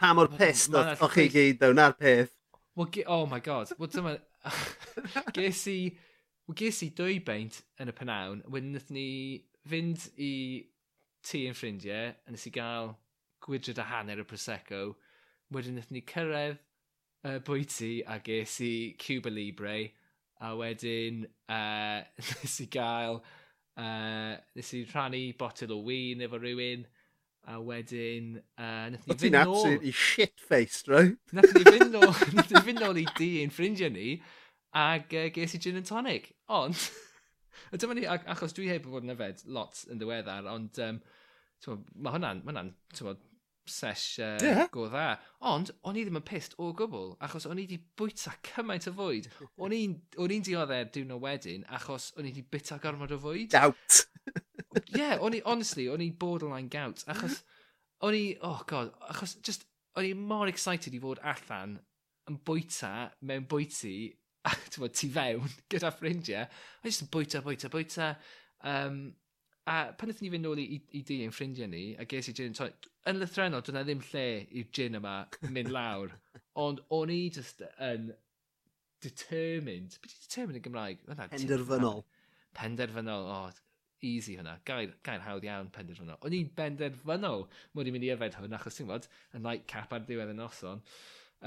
[0.00, 2.34] Pa mor pissed piss, oedd chi gyd, ddaw, na'r peth.
[2.74, 4.16] Well, oh my god, wel dyma...
[5.36, 5.78] ges i...
[6.48, 9.06] Wel, ges i dwy beint yn y penawn, wedyn nath ni
[9.70, 10.32] fynd i
[11.22, 12.96] tŷ yn ffrindiau, a nes i gael
[13.42, 14.96] gwydred a hanner y Prosecco,
[15.56, 16.58] wedyn wnaethon ni cyrraedd
[17.26, 19.76] uh, bwyty a ges i Cuba Libre
[20.42, 22.02] a wedyn uh,
[22.42, 23.20] nes i gael
[23.78, 26.84] uh, nes i rhannu botel o win efo rhywun
[27.50, 29.54] a wedyn uh, nath ni fynd nôl...
[29.54, 31.16] O absolutely shit-faced, right?
[31.32, 34.16] nath ni fynd nôl, nath ni fynd nôl i di ein ffrindiau ni
[34.78, 36.30] ag uh, ges i gin and tonic.
[36.52, 36.78] Ond,
[37.72, 41.02] a dyma ni, achos dwi heb bod yn yfed lot yn ddiweddar, ond um,
[41.66, 42.72] mae hwnna'n, ma hwnna'n,
[43.68, 44.66] sesh uh, yeah.
[44.72, 45.16] go dda.
[45.52, 48.94] Ond, o'n i ddim yn pissed o gwbl, achos o'n i wedi bwyta cymaint o
[48.96, 49.28] fwyd.
[49.62, 53.52] O'n i'n dioddau diwrnod wedyn, achos o'n i wedi bita gormod o fwyd.
[53.54, 54.02] Gout!
[54.92, 57.12] Ie, yeah, o'n i, honestly, o'n i borderline gout, mm-hmm.
[57.12, 57.42] achos
[58.02, 59.66] o'n i, oh god, achos just,
[59.98, 61.78] o'n i mor excited i fod allan
[62.30, 62.92] yn bwyta
[63.28, 63.96] mewn bwyty,
[64.72, 66.46] tu fewn, gyda ffrindiau.
[66.80, 68.14] O'n i just yn bwyta, bwyta, bwyta.
[68.62, 69.02] Um,
[69.70, 72.28] A pan ydyn ni fynd nôl i, i, i di ein ffrindiau ni, a ges
[72.30, 74.24] i gin and tonic, yn lythrenol, dyna ddim lle
[74.58, 75.14] i'r gin yma
[75.54, 76.16] mynd lawr.
[76.64, 78.10] Ond o'n i just yn
[79.02, 81.04] determined, beth i determined yn Gymraeg?
[81.06, 82.02] Hwna, penderfynol.
[82.58, 83.62] Penderfynol, o, oh,
[84.02, 84.56] easy hwnna.
[84.66, 86.18] Gair, gair hawdd iawn penderfynol.
[86.26, 87.46] O'n i'n benderfynol
[87.76, 89.08] mod i'n mynd i yfed hwn, achos ti'n fod,
[89.38, 90.82] yn light cap ar diwedd y noson.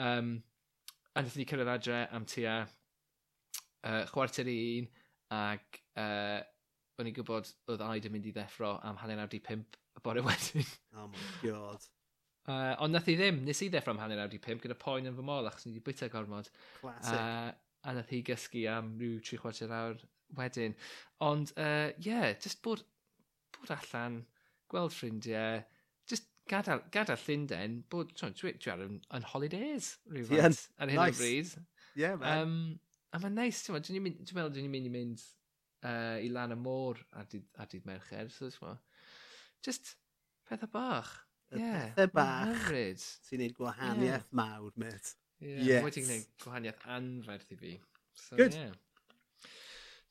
[0.08, 0.38] Um,
[1.12, 4.92] a wnaethon ni cyrraedd adre am tua uh, chwarter i un,
[5.36, 6.40] ac uh,
[7.00, 10.04] o'n i'n gwybod oedd Aid yn mynd i ddeffro am hanner awd i pimp y
[10.06, 10.72] bore wedyn.
[10.96, 11.86] Oh my god.
[12.46, 15.10] Uh, ond nath i ddim, nes i ddeffro am hanner awd i pimp gyda poen
[15.10, 16.52] yn fy mol achos ni wedi bwyta gormod.
[16.80, 17.16] Classic.
[17.18, 17.52] Uh,
[17.86, 20.00] a nath i gysgu am rhyw tri chwarter awr
[20.38, 20.76] wedyn.
[21.26, 22.84] Ond, ie, uh, yeah, just bod,
[23.58, 24.22] bod allan,
[24.72, 25.62] gweld ffrindiau,
[26.10, 30.94] just gadael, gadael Llundain, bod, dwi, dwi, dwi ar yn, yn holidays rhywfaint yeah, ar
[30.94, 31.18] hyn nice.
[31.18, 31.72] o bryd.
[31.96, 32.46] Yeah, man.
[32.46, 32.60] Um,
[33.16, 35.26] a mae'n neis, nice, dwi'n meddwl dwi'n mynd i mynd
[35.86, 38.32] uh, i lan y môr ar dydd, ar dydd mercher.
[38.34, 38.74] So,
[39.66, 39.96] just
[40.50, 41.14] pethau bach.
[41.54, 44.34] Y yeah, pethau bach sy'n neud gwahaniaeth yeah.
[44.40, 45.14] mawr, met.
[45.44, 45.86] Yeah, yes.
[45.86, 47.78] wedi gwneud gwahaniaeth anferth i fi.
[48.16, 48.56] So, Good.
[48.56, 48.76] Yeah.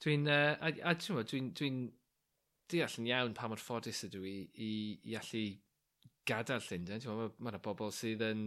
[0.05, 1.71] Dwi'n, uh, a, a ti'n meddwl, dwi'n dwi
[2.75, 4.71] deall yn iawn pa mor ffodus ydw i i,
[5.11, 5.45] i allu
[6.29, 7.01] gadael Llundain.
[7.01, 8.45] Ti'n meddwl, mae yna bobl sydd yn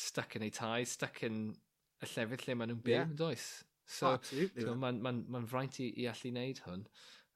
[0.00, 1.42] stuck yn eu tai, stuck yn
[2.00, 3.16] y llefydd lle maen nhw'n byw, yeah.
[3.16, 3.48] does?
[3.90, 4.62] So, oh, Absolutely.
[4.62, 6.84] So, Mae'n ma, ma, fraint i, i allu wneud hwn.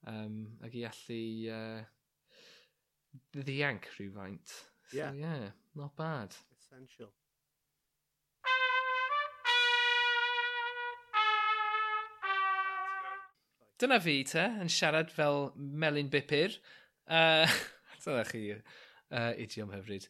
[0.07, 1.19] Um, ac i allu
[1.51, 1.81] uh,
[3.35, 4.55] ddianc rhywfaint.
[4.93, 5.17] So, yeah.
[5.19, 6.37] yeah, not bad.
[6.55, 7.11] Essential.
[13.83, 16.55] Dyna fi te, yn siarad fel melyn bipur.
[17.11, 17.51] Uh,
[18.05, 20.07] dyna chi uh, idiom hyfryd.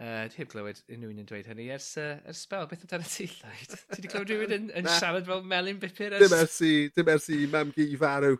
[0.00, 2.64] Uh, heb glywed unrhyw un yn dweud hynny ers, uh, ers spel.
[2.70, 3.74] Beth amdano ti, Lloyd?
[3.92, 6.16] Ti wedi clywed rhywun yn, yn siarad fel melyn bipur?
[6.22, 8.38] Dim ers i, dim ers i mam gi i farw.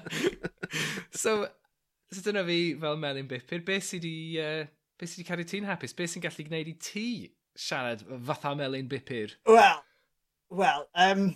[1.22, 1.34] so,
[2.08, 4.62] so dyna fi fel melyn bipur, Beth sydd wedi uh,
[4.96, 5.92] be sy cadw ti'n hapus?
[5.98, 7.06] Beth sy'n gallu gwneud i ti
[7.60, 9.36] siarad fatha melyn bipur?
[9.50, 9.84] Wel,
[10.62, 11.28] wel, um,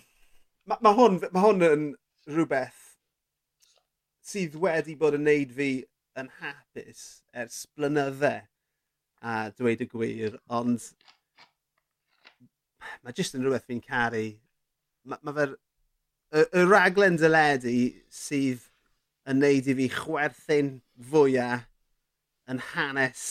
[0.65, 1.87] mae ma hwn, ma hwn yn
[2.25, 2.81] rhywbeth
[4.25, 5.69] sydd wedi bod yn neud fi
[6.17, 7.05] yn hapus
[7.37, 8.41] ers blynyddau
[9.25, 10.83] a dweud y gwir, ond
[13.01, 14.27] mae jyst yn rhywbeth fi'n caru.
[15.09, 15.55] Mae ma fe'r...
[16.35, 17.75] Y, y raglen dyledu
[18.13, 18.63] sydd
[19.29, 20.71] yn neud i fi chwerthin
[21.09, 21.65] fwyaf
[22.51, 23.21] yn hanes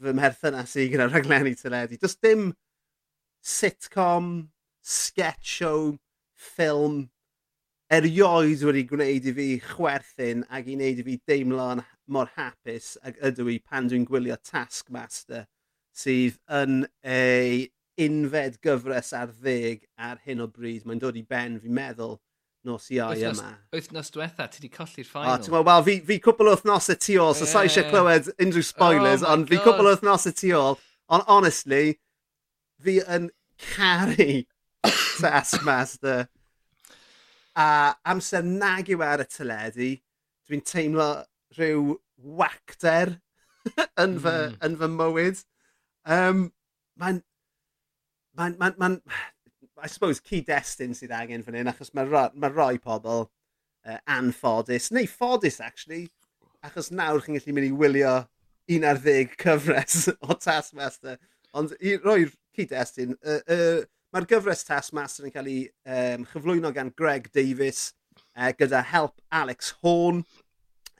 [0.00, 1.98] fy mherthynas i gyda raglenni teledu.
[2.00, 2.52] Does dim
[3.42, 4.50] sitcom,
[4.82, 5.96] sketch show,
[6.40, 7.08] ffilm
[7.90, 11.82] erioed wedi gwneud i fi chwerthin ac i wneud i fi deimlo'n
[12.12, 15.46] mor hapus ag ydw i pan dwi'n gwylio Taskmaster
[15.96, 17.68] sydd yn ei
[18.00, 20.86] unfed gyfres ar ddeg ar hyn o bryd.
[20.88, 22.16] Mae'n dod i ben, fi'n meddwl,
[22.66, 23.52] nos iau wythnos, yma.
[23.74, 25.34] Wythnos diwetha, ti wedi colli'r ffainal.
[25.34, 27.52] O, ti'n meddwl, wel, fi, fi cwpl o wythnos y tu ôl, so yeah.
[27.52, 30.78] sa eisiau clywed unrhyw oh spoilers, oh ond fi cwpl o wythnos y tu ôl.
[31.10, 31.84] Ond honestly,
[32.84, 33.30] fi yn
[33.70, 34.44] caru
[35.20, 36.28] Taskmaster.
[37.58, 37.66] A
[38.08, 39.90] amser nag yw e ar y teledu,
[40.48, 41.10] dwi'n teimlo
[41.56, 41.96] rhyw
[42.40, 43.16] wacter
[44.02, 44.56] yn, fy, mm.
[44.66, 45.44] yn fy mywyd.
[46.06, 46.48] Um,
[47.00, 47.20] Mae'n...
[48.38, 48.56] Mae'n...
[48.60, 48.80] Mae'n...
[48.80, 48.98] Mae'n...
[49.80, 54.90] I suppose, cyd-destun sydd angen fan hyn, achos mae ro, ma roi pobl uh, anffodus,
[54.92, 56.02] neu ffodus, actually,
[56.66, 58.10] achos nawr chi'n gallu mynd i wylio
[58.76, 61.16] un ar ddeg cyfres o Taskmaster.
[61.56, 62.26] Ond i roi
[62.58, 63.80] cyd-destun, uh, uh,
[64.14, 65.64] mae'r gyfres Taskmaster yn cael ei
[65.96, 67.88] um, chyflwyno gan Greg Davis
[68.36, 70.22] uh, gyda help Alex Horn,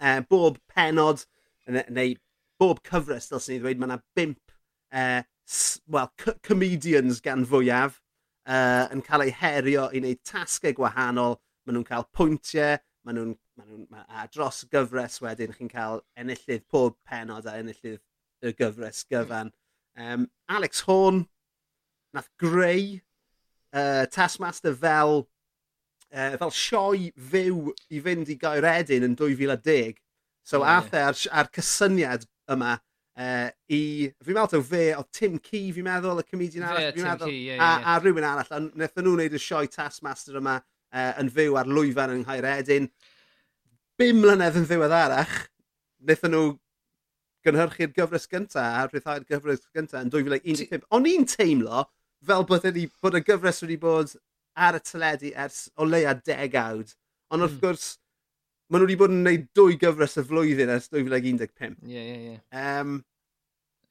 [0.01, 1.25] uh, bob penod,
[1.69, 2.15] neu
[2.61, 4.55] bob cyfres, dylsyn ni ddweud, mae yna bimp
[4.93, 5.23] uh,
[5.89, 6.11] well,
[6.47, 8.01] comedians gan fwyaf
[8.47, 11.39] uh, yn cael eu herio i wneud tasgau gwahanol.
[11.67, 15.71] Maen nhw'n cael pwyntiau, maen nhw'n ma nhw, ma, a dros y gyfres wedyn chi'n
[15.71, 18.01] cael enillydd pob penod a enillydd
[18.47, 19.53] y gyfres gyfan.
[20.01, 21.27] Um, Alex Horn,
[22.17, 23.01] nath greu
[23.75, 25.27] uh, Taskmaster fel
[26.15, 29.99] uh, fel sioe fyw i fynd i Gaeredin yn 2010.
[30.47, 31.11] So oh, ath yeah.
[31.11, 32.77] ar, ar cysyniad yma
[33.21, 33.83] uh, i,
[34.25, 37.31] fi'n meddwl taw fe, o Tim Key fi'n meddwl, y comedian arall, yeah, fi'n meddwl,
[37.31, 37.93] Key, yeah, a, yeah.
[37.93, 41.71] a rhywun arall, a wnaethon nhw wneud y sioe Taskmaster yma uh, yn fyw ar
[41.71, 42.91] lwyfan yng Nghaeredin.
[44.01, 45.37] Bum mlynedd yn ddiweddarach,
[46.01, 46.45] wnaethon nhw
[47.47, 50.85] gynhyrchu'r gyfres gynta a rhyddhau'r gyfres gynta yn 2015.
[50.97, 51.87] O'n i'n teimlo
[52.27, 54.13] fel bod, wedi, bod y gyfres wedi bod
[54.57, 56.95] ar y teledu ers o leia degawd.
[57.31, 57.63] Ond wrth mm.
[57.65, 57.89] gwrs,
[58.71, 61.77] maen nhw wedi bod yn gwneud dwy gyfres y flwyddyn ers 2015.
[61.91, 62.39] Ie, ie, ie.
[62.63, 63.01] Um,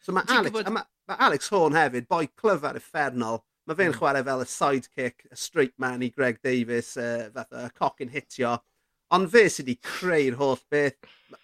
[0.03, 0.72] so mae Alex, gwybod...
[0.76, 3.99] ma, ma Alex Horn hefyd, boi clyfar effernol, mae fe'n mm.
[3.99, 8.14] chwarae fel y sidekick, y straight man i Greg Davis, uh, fath y coc yn
[8.16, 8.57] hitio.
[9.16, 10.97] Ond fe sydd wedi creu'r holl beth.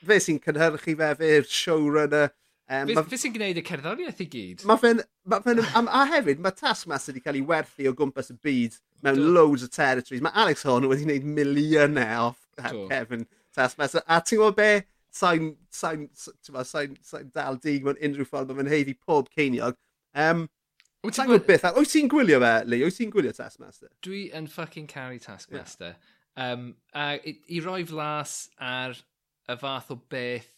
[0.06, 2.34] Fe sy'n cynhyrchu fe, fe'r showrunner.
[2.66, 3.04] Um, fe, ma...
[3.10, 4.66] fe sy'n gwneud y cerddoriaeth i gyd?
[4.70, 5.02] Ma fe'n...
[5.30, 8.78] Ma fe a, a hefyd, mae Taskmaster wedi cael ei werthu o gwmpas y byd
[9.06, 9.30] mewn Do.
[9.38, 10.24] loads o territories.
[10.26, 12.86] Mae Alex Horn wedi gwneud miliynau off uh, Do.
[12.92, 13.26] Kevin
[13.56, 14.04] Taskmaster.
[14.08, 14.70] A ti'n gwybod be?
[15.16, 19.78] Sa'n sa sa sa dal dig mewn unrhyw ffordd, mae'n heiddi pob ceiniog.
[20.16, 20.48] Um,
[21.06, 21.70] Wyt ti'n gwybod beth?
[21.78, 22.84] Wyt ti'n gwylio fe, Lee?
[22.88, 23.92] Wyt ti'n gwylio Taskmaster?
[24.06, 25.96] Dwi yn fucking caru Taskmaster.
[25.96, 26.12] Yeah.
[26.36, 28.98] Um, a i, i roi flas ar
[29.48, 30.50] y fath o beth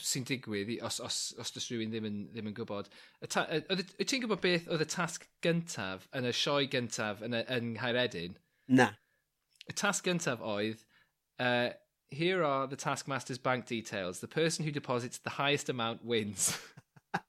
[0.00, 2.88] sy'n digwydd os, os, os does rhywun ddim yn, ddim yn gwybod.
[3.20, 3.36] Wyt
[4.00, 8.38] ti'n gwybod beth oedd y tasg gyntaf yn y sioe gyntaf yn, y, yn Nghaeredin?
[8.68, 8.88] Na.
[9.68, 10.84] Y tasg gyntaf oedd,
[11.38, 11.70] uh,
[12.10, 14.20] here are the taskmaster's bank details.
[14.20, 16.58] The person who deposits the highest amount wins.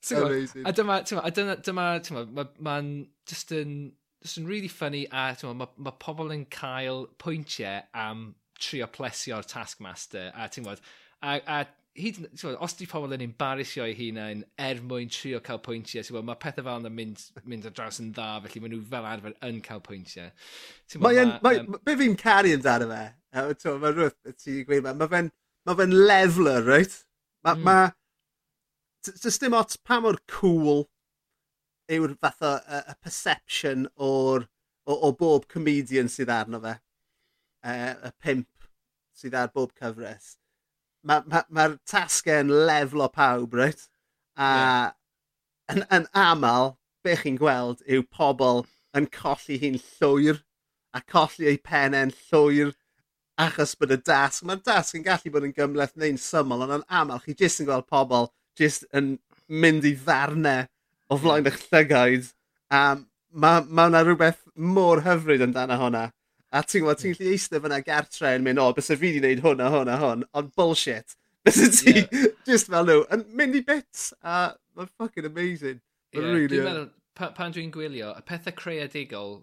[0.00, 0.66] so, Amazing.
[0.66, 3.92] A dyma, tyma, a dyma, dyma, tyma, mae'n ma, just yn,
[4.22, 9.46] just yn really funny a tyma, mae ma pobl yn cael pwyntiau am trio plesio'r
[9.48, 10.82] taskmaster a ti'n gwybod,
[11.22, 11.58] a, a
[11.98, 16.26] hyd, bod, os di pobl yn embarasio eu hunain er mwyn trio cael pwyntiau, ti'n
[16.26, 19.36] mae pethau fel yna mynd, mynd ar draws yn dda, felly maen nhw fel arfer
[19.48, 20.30] yn cael pwyntiau.
[21.04, 23.04] Mae yn, ma, um, be fi'n caru amdano fe,
[23.38, 25.32] mae rhywbeth ti'n gweud, mae fe'n
[25.68, 27.00] ma fe lefler, right?
[27.44, 27.64] Mae, mm.
[27.66, 27.96] ma, hmm.
[29.22, 30.88] Does dim ots pa mor cool
[31.94, 34.44] yw'r fath o, y, perception o'r,
[34.88, 36.74] o, o bob comedian sydd arno fe
[37.68, 38.68] uh, y pimp
[39.18, 40.36] sydd ar bob cyfres,
[41.08, 43.86] mae'r ma, ma, ma tasgau'n leflo pawb, right?
[44.38, 44.90] A yeah.
[45.74, 48.64] yn, yn aml, be chi'n gweld yw pobl
[48.98, 50.42] yn colli hi'n llwyr
[50.96, 52.72] a colli eu pennau'n llwyr
[53.38, 56.86] achos bod y dasg, mae'r dasg yn gallu bod yn gymleth neu'n syml, ond yn
[57.00, 59.16] aml chi jyst yn gweld pobl jyst yn
[59.48, 60.66] mynd i ddarnau
[61.08, 62.32] o flaen eich llygaid.
[62.74, 62.80] A
[63.30, 66.04] mae yna ma, ma rhywbeth mor hyfryd amdano hwnna.
[66.48, 69.18] A ti'n gwybod, ti'n gallu eistedd fyna gartre yn mynd, o, bys y fi wedi
[69.20, 71.16] gwneud hwn a hwn a hwn, ond bullshit.
[71.44, 72.30] Bys y ti, yeah.
[72.48, 75.82] just fel nhw, yn mynd i bits, a mae'n fucking amazing.
[76.16, 76.56] Mae'n yeah, really...
[76.56, 76.88] Dwi'n meddwl,
[77.20, 79.36] pa, pan dwi'n gwylio, y pethau creadigol,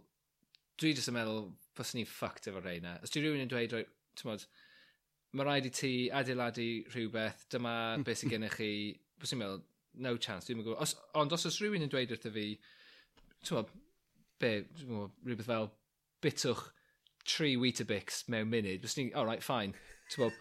[0.82, 1.46] dwi jyst yn meddwl,
[1.78, 2.98] fyswn ni'n ffucked efo reina.
[3.06, 3.78] Os dwi rhywun yn dweud,
[4.18, 4.48] ti'n modd,
[5.38, 8.06] mae rhaid i ti adeiladu rhywbeth, dyma hmm.
[8.10, 8.72] beth sy'n gennych chi,
[9.22, 9.66] fyswn ni'n meddwl,
[10.06, 10.82] no chance, dwi'n gwybod.
[10.82, 12.48] Os, ond os oes rhywun yn dweud wrtho fi,
[13.46, 13.74] ti'n modd,
[14.42, 15.70] be, rhywbeth fel,
[16.26, 16.72] bitwch
[17.28, 19.74] tri Weetabix mewn munud, fyswn ni'n, all right, fine.
[20.14, 20.38] Twbob,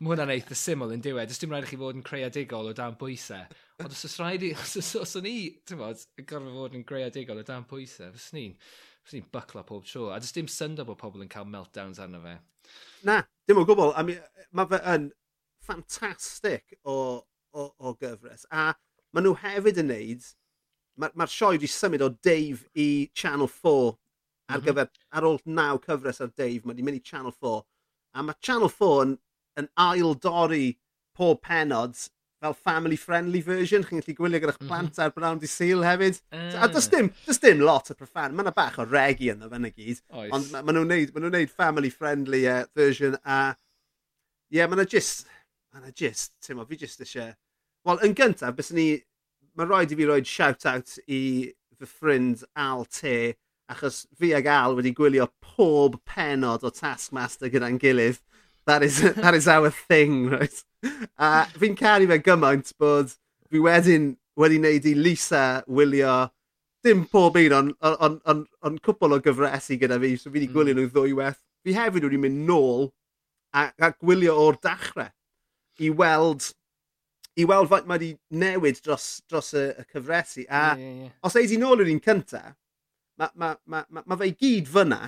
[0.00, 1.30] mae hwnna'n eitha syml yn diwedd.
[1.30, 3.46] Does dim rhaid i chi fod yn creadigol o dan bwysau.
[3.84, 5.36] Ond os oes rhaid i, os oes, os o'n i,
[5.68, 8.56] ti'n bod, yn gorfod fod yn creadigol o dan bwysau, fyswn ni'n
[9.06, 10.10] fyswn ni'n bycla pob tro.
[10.12, 12.36] A does dim syndod bod pobl yn cael meltdowns arno fe.
[13.08, 13.94] Na, dim o gwbl.
[13.96, 14.24] I mean,
[14.56, 15.10] mae fe yn
[15.66, 16.96] ffantastig o,
[17.52, 18.48] o, o gyfres.
[18.50, 18.72] A
[19.12, 20.26] maen nhw hefyd yn neud,
[20.96, 23.94] mae'r ma, ma sioe wedi symud o Dave i Channel 4
[24.48, 27.62] ar mm gyfer, ar ôl naw cyfres ar Dave, mae wedi mynd i Channel 4.
[28.14, 29.16] A mae Channel 4 yn,
[29.62, 30.76] yn aildori
[31.16, 31.96] pob penod
[32.40, 34.68] fel family friendly version, chi'n gallu gwylio gyda'ch mhm.
[34.68, 35.04] plant mm -hmm.
[35.04, 36.20] ar brawn di seal hefyd.
[36.32, 36.50] Mm.
[36.52, 36.96] So, a does ah.
[36.96, 40.02] dim, does dim lot o profan, mae yna bach o regi yn fe na gyd,
[40.10, 40.30] Oes.
[40.36, 43.40] ond maen ma nhw'n neud, ma nhw neud family friendly uh, version a
[44.52, 45.26] ie, yeah, mae yna just,
[45.72, 47.32] mae yna just, ti'n fi just eisiau,
[47.88, 48.88] wel, yn gyntaf, bys ni,
[49.56, 51.20] mae rhaid i fi roed shout out i
[51.80, 53.32] fy ffrind Al T,
[53.72, 58.20] Achos fi ag Al wedi gwylio pob penod o Taskmaster gyda'n gilydd.
[58.66, 60.62] That is, that is our thing, right?
[61.18, 63.14] A fi'n caru fe gymaint bod
[63.50, 66.16] fi wedyn wedi wneud i Lisa wylio
[66.86, 70.38] dim pob un ond on, on, on, on cwpl o gyfresu gyda fi, so fi
[70.38, 70.54] wedi hmm.
[70.58, 71.40] gwylio nhw ddwywaith.
[71.66, 72.90] Fi hefyd wedi mynd nôl
[73.54, 75.10] a, a gwylio o'r dachrau
[75.82, 76.52] i weld
[77.36, 80.46] i weld faint mae wedi newid dros, dros y, y cyfresu.
[80.46, 81.16] A yeah, yeah, yeah.
[81.26, 82.54] os ei di nôl yr un cyntaf,
[83.20, 85.00] mae ma, ma, ma, ma fe i gyd fyna,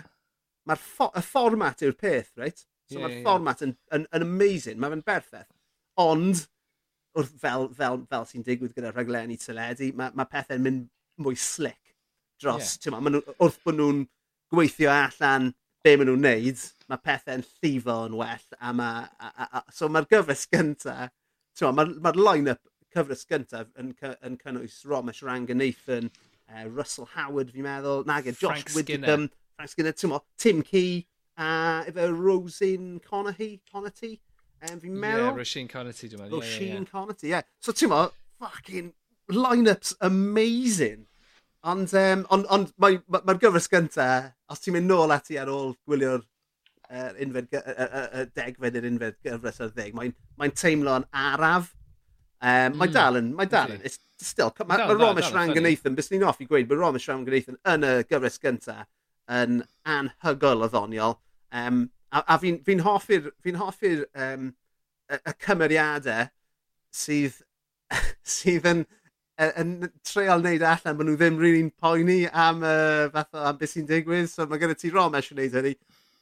[0.69, 2.65] mae'r ffo y fformat yw'r peth, reit?
[2.89, 3.25] So yeah, mae'r yeah.
[3.27, 5.51] fformat yn, yn, yn amazing, mae fe'n berffaith.
[6.01, 6.45] Ond,
[7.19, 10.89] wrth fel, fel, fel sy'n digwydd gyda rhaglenni teledu, mae ma pethau'n mynd
[11.21, 11.95] mwy slick
[12.41, 12.95] dros, yeah.
[12.95, 14.05] ma, ma nhw, wrth bod nhw'n
[14.55, 15.53] gweithio allan
[15.85, 19.91] be maen nhw'n neud, mae pethau'n llifo yn well, a ma, a, a, a, so
[19.93, 21.13] mae'r gyfres gyntaf,
[21.61, 22.63] mae'r ma, ma line-up
[22.95, 23.93] cyfres gyntaf yn,
[24.25, 26.11] yn cynnwys Romesh Ranganathan,
[26.53, 31.07] uh, Russell Howard fi'n meddwl, Nag e, Josh Frank Widdicombe, Frank Skinner, tymo, Tim Key,
[31.39, 34.19] a uh, efo Rosin Conahy, Conaty,
[34.63, 35.27] um, fi'n meddwl.
[35.27, 36.41] Yeah, Roisin Connerty, dwi'n meddwl.
[36.41, 37.43] Roisin yeah, yeah, Connerty, yeah.
[37.61, 38.93] So tymo, fucking
[39.29, 41.07] line-up's amazing.
[41.69, 45.51] Ond, um, ond, ond mae'r ma, ma gyfres gyntaf, os ti'n mynd nôl ati ar
[45.53, 50.55] ôl gwylio'r uh, unfed, uh, uh, uh, degfed i'r unfed gyfres ar ddeg, mae'n mae
[50.55, 51.75] teimlo'n araf.
[52.39, 52.77] Um, mm.
[52.79, 56.27] Mae dal yn, mae dal yn, it's still, mae ma Romish Ram Gynnaethon, bys ni'n
[56.29, 58.85] off i gweud, mae Romish Ram Gynnaethon yn y gyfres gynta
[59.41, 61.19] yn anhygol o ddoniol.
[61.51, 64.53] Um, a a fi'n fi hoffi'r fi hoffi um,
[65.11, 66.29] y, y cymeriadau
[66.95, 67.43] sydd,
[68.37, 68.85] sydd yn,
[69.49, 69.75] yn
[70.07, 73.59] treol wneud e allan maen nhw ddim rili'n really poeni am uh, fath o am
[73.61, 74.31] beth sy'n digwydd.
[74.33, 75.75] So mae gen ti Romesh yn wneud hynny.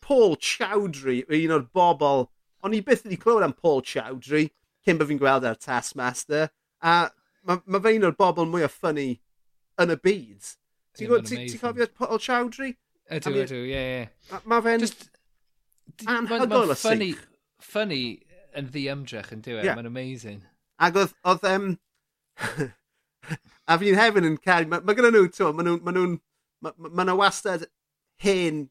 [0.06, 2.28] Paul Chowdhury yw un o'r bobl,
[2.64, 4.48] o'n i byth wedi clywed am Paul Chowdhury
[4.86, 6.50] cyn bod fi'n gweld e ar Taskmaster.
[6.82, 6.96] A
[7.46, 9.08] mae ma fe un o'r bobl mwy o ffynnu
[9.82, 10.52] yn y byd.
[10.96, 12.72] Ti'n gwybod, ti'n cofio Paul Chowdhury?
[13.12, 14.38] Ydw, ydw, ie, ie.
[14.48, 14.86] Mae fe'n
[16.10, 17.24] anhygoel o sych.
[17.66, 18.00] Ffynnu
[18.56, 19.68] yn ddiymdrech yn diwedd, e?
[19.68, 19.76] yeah.
[19.78, 20.40] mae'n amazing.
[20.82, 21.68] Ac oedd, oedd, um,
[23.70, 26.16] a fi'n hefyd yn cael, mae ma gyda nhw, to, mae nhw'n, mae nhw'n,
[26.88, 27.66] mae nhw wastad
[28.24, 28.66] hen,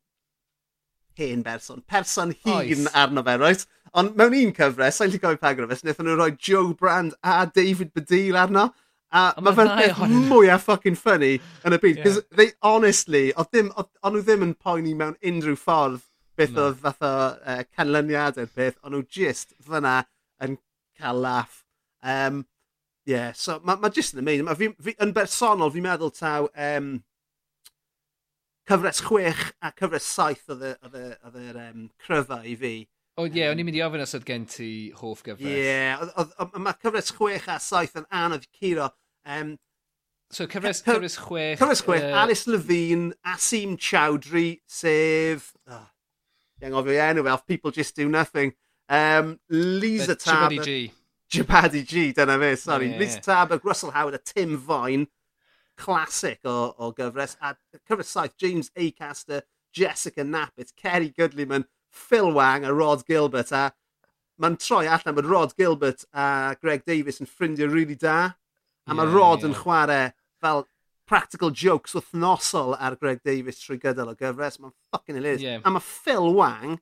[1.20, 2.86] hen berson, person hun oes.
[2.98, 3.68] arno fe, roes?
[3.96, 7.46] Ond mewn un cyfres, sa'n lli gofio pa gyfres, wnaethon nhw roi Joe Brand a
[7.48, 8.70] David Badil arno.
[9.16, 12.02] A mae fe'n peth mwyaf ffocin ffynnu yn y byd.
[12.04, 12.26] Cos yeah.
[12.36, 16.02] they honestly, oedd ddim, o'n nhw ddim yn poeni mewn unrhyw ffordd
[16.36, 16.66] beth no.
[16.68, 20.02] oedd fath o e, uh, canlyniadau'r peth, ond nhw just fyna
[20.44, 20.58] yn
[21.00, 21.62] cael laff.
[22.04, 22.44] Um,
[23.08, 24.50] yeah, so mae ma jyst yn amazing.
[24.50, 26.98] Ma fi, fi, yn bersonol, fi'n meddwl taw um,
[28.68, 32.74] cyfres chwech a cyfres saith oedd yr um, cryfa i fi.
[33.16, 35.48] O ie, o'n i'n mynd i ofyn os oedd gen ti hoff gyfres.
[35.48, 36.02] Ie, yeah,
[36.60, 38.90] mae cyfres 6 a 7 yn anodd curo.
[39.24, 39.54] Um,
[40.28, 41.62] so cyfres, cyfres 6...
[41.62, 45.54] Cyfres 6, uh, Alice Levine, Asim Chowdhury, sef...
[45.72, 45.86] Oh,
[46.60, 48.52] Ie, ngofio enw fel, people just do nothing.
[48.90, 50.60] Um, Lisa uh, Taber...
[50.60, 50.92] Jibadi G.
[51.32, 52.92] Jibadi G, dyna fe, sorry.
[52.92, 53.00] Yeah.
[53.00, 55.08] Lisa Tab, Russell Howard a Tim Vine.
[55.78, 57.38] Classic o, o gyfres.
[57.40, 57.56] A
[57.88, 61.64] cyfres 7, James Acaster, Jessica Knapp, it's Kerry Goodliman
[61.96, 63.70] Phil Wang a Rod Gilbert a
[64.42, 68.32] mae'n troi allan bod Rod Gilbert a Greg Davis yn ffrindiau rili really da a
[68.32, 69.50] yeah, mae Rod yeah.
[69.50, 70.02] yn chwarae
[70.44, 70.66] fel
[71.06, 74.60] practical jokes wythnosol ar Greg Davis trwy gydol o gyfres.
[74.60, 75.44] Mae'n ffucking hilarious.
[75.44, 75.62] Yeah.
[75.66, 76.80] A mae Phil Wang,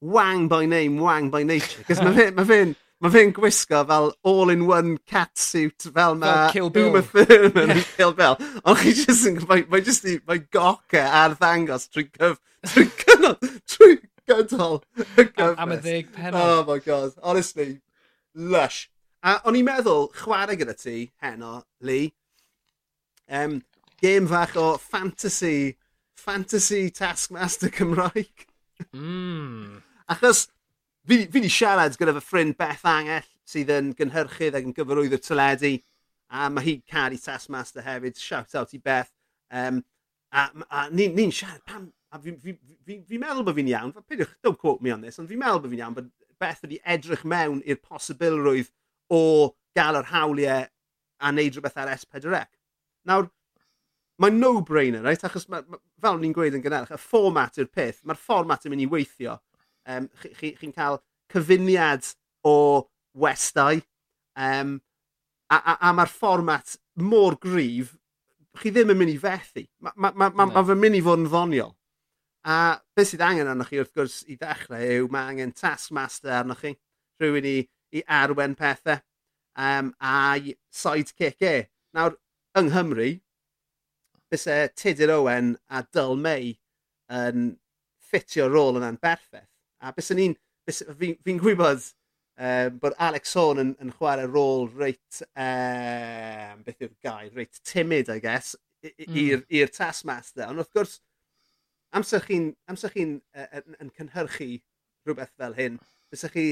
[0.00, 1.84] Wang by name, Wang by nature.
[1.86, 2.60] Cos mae fe'n ma fe,
[3.00, 6.50] ma fe gwisgo fel all-in-one catsuit fel mae
[6.82, 8.38] Uma Thurman yn Kill Bill.
[8.64, 12.42] Ond chi jyst yn, mae, mae jyst i, mae goca ar ddangos trwy gyf...
[12.66, 14.82] trwy cynnod, trwy gydol.
[15.56, 16.40] Am y ddeg penod.
[16.40, 17.80] Oh my god, honestly,
[18.34, 18.86] lush.
[19.26, 22.12] A o'n i'n meddwl, chwarae gyda ti, heno, Lee,
[23.32, 23.58] um,
[24.02, 25.76] gêm fach o fantasy,
[26.14, 28.46] fantasy Taskmaster Cymraeg.
[28.92, 29.80] Mm.
[30.12, 30.46] Achos,
[31.08, 35.20] fi wedi siarad gyda fy ffrind Beth Angell sydd yn gynhyrchydd ac yn gyfarwydd y
[35.22, 35.74] tyledu,
[36.30, 39.12] a mae hi caru Taskmaster hefyd, shout out i Beth.
[39.50, 39.82] Um,
[40.30, 42.54] a, a ni'n ni siarad, pam, a fi'n fi,
[42.86, 45.62] fi, fi, meddwl bod fi'n iawn, peidiwch, don't quote me on this, ond fi'n meddwl
[45.64, 48.68] bod fi'n iawn bod Beth wedi edrych mewn i'r posibilrwydd
[49.08, 49.20] o
[49.76, 52.42] gael yr hawliau a wneud rhywbeth ar S4C.
[53.08, 53.30] Nawr,
[54.20, 55.24] mae'n no-brainer, right?
[55.24, 58.74] achos ma, ma, fel ni'n gweud yn gynnal, y fformat yw'r peth, mae'r fformat yn
[58.74, 59.38] mynd i weithio.
[59.86, 61.00] Um, Chi'n chi, chi cael
[61.32, 62.10] cyfuniad
[62.44, 62.56] o
[63.16, 63.80] westau,
[64.36, 64.76] um,
[65.48, 67.94] a, a, a mae'r fformat mor gryf,
[68.60, 69.66] chi ddim yn mynd i fethu.
[69.84, 71.72] Mae'n ma, ma, ma, ma, ma, ma mynd i fod yn ddoniol.
[72.46, 76.60] A beth sydd angen arnoch chi wrth gwrs i ddechrau yw mae angen taskmaster arnoch
[76.62, 76.76] chi.
[77.18, 77.56] Rhywun i,
[77.98, 79.00] i arwen pethau
[79.58, 81.56] um, a'i sidekick e.
[81.96, 82.14] Nawr,
[82.58, 83.08] yng Nghymru,
[84.30, 86.52] bys e Tudur Owen a Dyl May
[87.12, 87.48] yn
[88.06, 89.50] ffitio rôl yna'n berffaith.
[89.82, 90.36] A bys ni'n,
[90.70, 96.94] fi'n fi gwybod um, bod Alex Horn yn, yn chwarae rôl reit, um, beth yw'r
[97.02, 99.18] gair, reit timid, I guess, hmm.
[99.18, 99.74] i'r mm.
[99.74, 100.46] taskmaster.
[100.46, 100.98] Ond wrth gwrs,
[101.94, 104.50] amser chi'n chi uh, yn, yn cynhyrchu
[105.06, 105.80] rhywbeth fel hyn,
[106.10, 106.46] fysach chi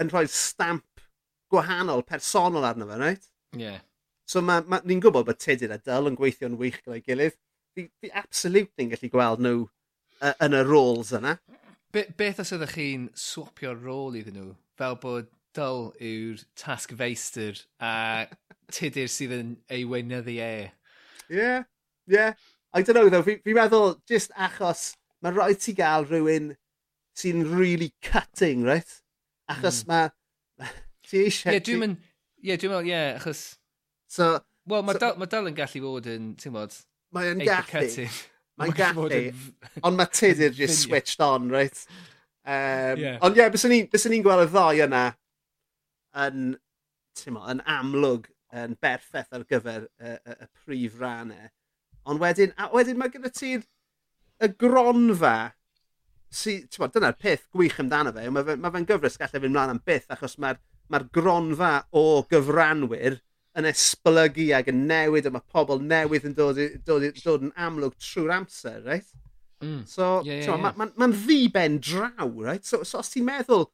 [0.00, 1.04] yn rhoi stamp
[1.50, 3.30] gwahanol, personol arno fe, right?
[3.56, 3.64] Ie.
[3.64, 3.80] Yeah.
[4.30, 7.34] So ma, ma, ni'n gwybod bod Tudur a Dyl yn gweithio'n wych gyda'i gilydd.
[7.74, 11.34] Fi, fi absolutely'n gallu gweld nhw uh, yn y roles yna.
[11.90, 14.52] Be, beth os ydych chi'n swapio'r rôl iddyn nhw?
[14.78, 18.28] Fel bod Dyl yw'r task feistr a
[18.70, 20.52] Tudur sydd yn ei weinyddu e.
[21.26, 21.66] Ie, yeah,
[22.06, 22.14] ie.
[22.14, 22.38] Yeah.
[22.72, 24.92] I don't know though, Fi'n fi meddwl just achos
[25.24, 26.52] mae rhaid ti gael rhywun
[27.18, 28.92] sy'n really cutting, right?
[29.50, 29.90] Achos mm.
[29.90, 30.10] mae...
[31.08, 31.52] ti eisiau...
[31.52, 31.98] Ie, yeah, dwi'n mynd...
[32.40, 33.42] Ie, dwi'n meddwl, ie, achos...
[34.10, 34.36] So...
[34.70, 36.76] Wel, mae so, dal, ma dal yn gallu fod yn, ti'n modd...
[37.16, 38.06] Mae'n gallu.
[38.60, 39.20] Mae'n gallu.
[39.82, 41.84] Ond mae Tudur just switched on, right?
[42.44, 43.18] Um, yeah.
[43.20, 45.04] Ond ie, yeah, bys ni'n gweld y ddoi yna
[46.24, 46.52] yn,
[47.34, 51.50] mo, yn amlwg yn berffeth ar gyfer y, y, y prif rannau.
[52.10, 53.64] Ond wedyn, a wedyn mae gyda ti'r
[54.40, 55.52] y gronfa
[56.30, 59.74] sy, bod, dyna'r peth gwych amdano fe, mae fe'n ma fe gyfres gallu fynd mlaen
[59.74, 63.18] am byth achos mae'r mae gronfa o gyfranwyr
[63.58, 67.96] yn esblygu ag yn newid a mae pobl newydd yn dod, dod, dod yn amlwg
[67.98, 69.10] trwy'r amser, reit?
[69.60, 69.82] Mm.
[69.86, 70.60] So, yeah, yeah, yeah.
[70.62, 72.64] mae'n ma, ma ddi ben draw, right?
[72.64, 73.66] So, so os ti'n meddwl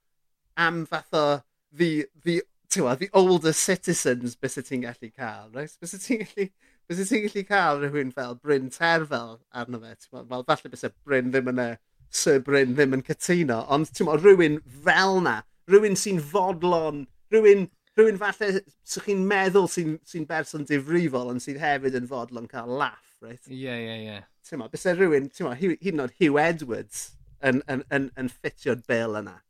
[0.56, 1.26] am fath o
[1.70, 2.40] the, the,
[2.72, 5.76] the older citizens bys y ti'n gallu cael, right?
[5.80, 6.48] Bys y ti'n gallu
[6.86, 9.94] Bys ti'n gallu cael rhywun fel Bryn Terfel arno fe?
[10.06, 11.70] Fel falle bys y Bryn ddim yn y...
[12.14, 17.02] Sir Bryn ddim yn cytuno, ond ti'n meddwl, rhywun fel na, rhywun sy'n fodlon,
[17.34, 17.66] rhywun,
[17.98, 22.70] rhywun falle sy'ch chi'n meddwl sy'n sy, berson difrifol ond sy'n hefyd yn fodlon cael
[22.70, 23.42] laff, right?
[23.50, 24.20] Ie, ie, ie.
[24.46, 27.02] Ti'n meddwl, bys e rhywun, ti'n meddwl, hyd yn oed Hugh Edwards
[27.42, 29.40] yn, yn, yn, yn ffitio'r bel yna.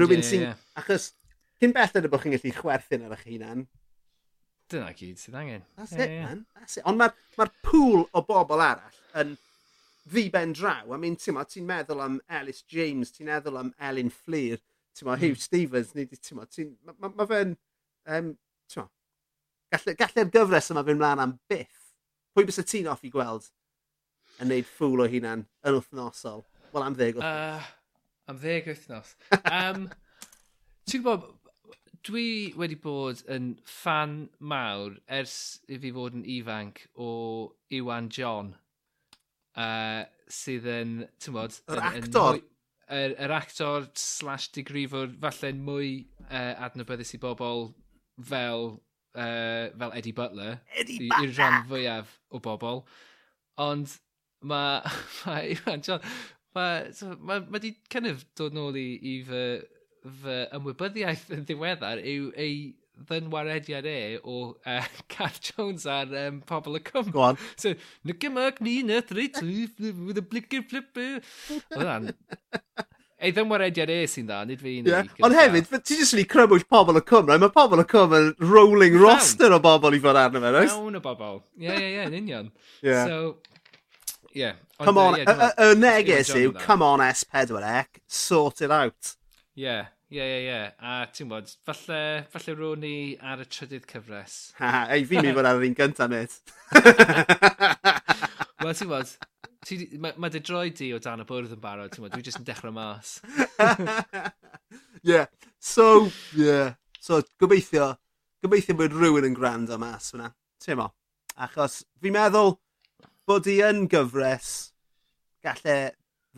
[0.00, 0.48] Rhywun yeah, sy'n...
[0.48, 0.66] Yeah.
[0.80, 1.10] Achos,
[1.60, 3.66] cyn belled y bod chi'n gallu chwerthin ar eich hunan,
[4.70, 5.64] Dyna gyd sydd angen.
[5.76, 6.24] That's yeah, it, yeah.
[6.26, 6.46] man.
[6.58, 6.86] That's it.
[6.90, 9.36] Ond mae'r ma, pŵl o bobl arall yn
[10.10, 10.92] fi ben draw.
[10.94, 14.60] I mean, ti'n ti meddwl am Ellis James, ti'n meddwl am Elin Fleer,
[14.94, 15.34] ti'n meddwl hmm.
[15.34, 17.54] Hugh Stevens, ni di, ti'n meddwl, mae ma, ma fe'n,
[18.16, 18.32] um,
[18.70, 21.82] ti'n meddwl, galle'r gyfres yma fy'n mlaen am byth.
[22.36, 23.48] Pwy bys y ti'n off i gweld
[24.42, 26.44] yn neud ffwl o hunan yn wythnosol?
[26.72, 27.70] Wel, am ddeg wythnos.
[27.70, 29.14] Uh, am ddeg wythnos.
[29.58, 29.86] um,
[30.86, 31.30] ti'n gwybod,
[32.06, 35.36] dwi wedi bod yn fan mawr ers
[35.66, 37.08] i fi fod yn ifanc o
[37.74, 38.52] Iwan John.
[39.56, 41.56] Uh, sydd yn, ti'n bod...
[41.72, 42.38] Yr er actor!
[42.38, 42.44] Yr,
[42.98, 45.90] er, er actor slash digrifwr, falle'n mwy
[46.28, 47.70] uh, adnabyddus i bobl
[48.30, 48.68] fel,
[49.16, 50.60] uh, fel Eddie Butler.
[50.78, 51.26] Eddie Butler!
[51.26, 52.84] I'r rhan fwyaf o bobl.
[53.66, 53.98] Ond
[54.46, 54.82] mae...
[55.24, 56.04] ma, Iwan John...
[56.56, 59.40] Mae ma, ma, ma di kind of dod nôl i, i fy
[60.22, 62.56] fy ymwybyddiaeth yn ddiweddar yw ei
[63.06, 67.12] ddynwarediad e o e, uh, Cath Jones ar um, Pobl y Cwm.
[67.12, 67.40] Go on.
[67.60, 67.74] So,
[68.08, 71.18] nyg ymag ni na threat with a blicker flipper.
[71.20, 72.12] Oedd hwnna'n...
[73.16, 74.92] Ei ddymwarediad e sy'n dda, nid fi unig.
[74.92, 75.06] Yeah.
[75.24, 77.40] Ond hefyd, ti jyst yn ei crybwyll pobl y cwm, right?
[77.40, 80.74] Mae pobl y cwm yn rolling roster o bobl i fod arno fe, oes?
[80.74, 81.40] Iawn o bobl.
[81.56, 82.50] Ie, ie, ie, yn union.
[82.84, 83.08] Yeah.
[83.08, 83.38] So,
[84.36, 84.52] Yeah.
[84.78, 89.14] Come on, y yeah, neges yw, come on S4C, sort it out.
[89.54, 89.86] Yeah.
[90.06, 90.58] Ie, ie, ie.
[90.86, 92.00] A ti'n bod, falle,
[92.30, 94.36] falle rôn ni ar y trydydd cyfres.
[94.60, 96.38] Ha, ei, fi'n mynd bod ar yr un gyntaf, mate.
[98.62, 99.10] Wel, ti'n bod,
[99.66, 102.22] ti, mae ma dy droi di o dan y bwrdd yn barod, ti'n bod, dwi
[102.22, 103.16] jyst yn dechrau mas.
[105.10, 105.26] yeah,
[105.58, 106.06] so,
[106.38, 106.78] yeah.
[107.02, 107.90] So, gobeithio,
[108.46, 110.30] gobeithio bod rhywun yn gwrando mas fyna.
[110.62, 110.92] Ti'n mo?
[111.42, 112.54] Achos, fi'n meddwl
[113.26, 114.54] bod i yn gyfres,
[115.42, 115.80] galle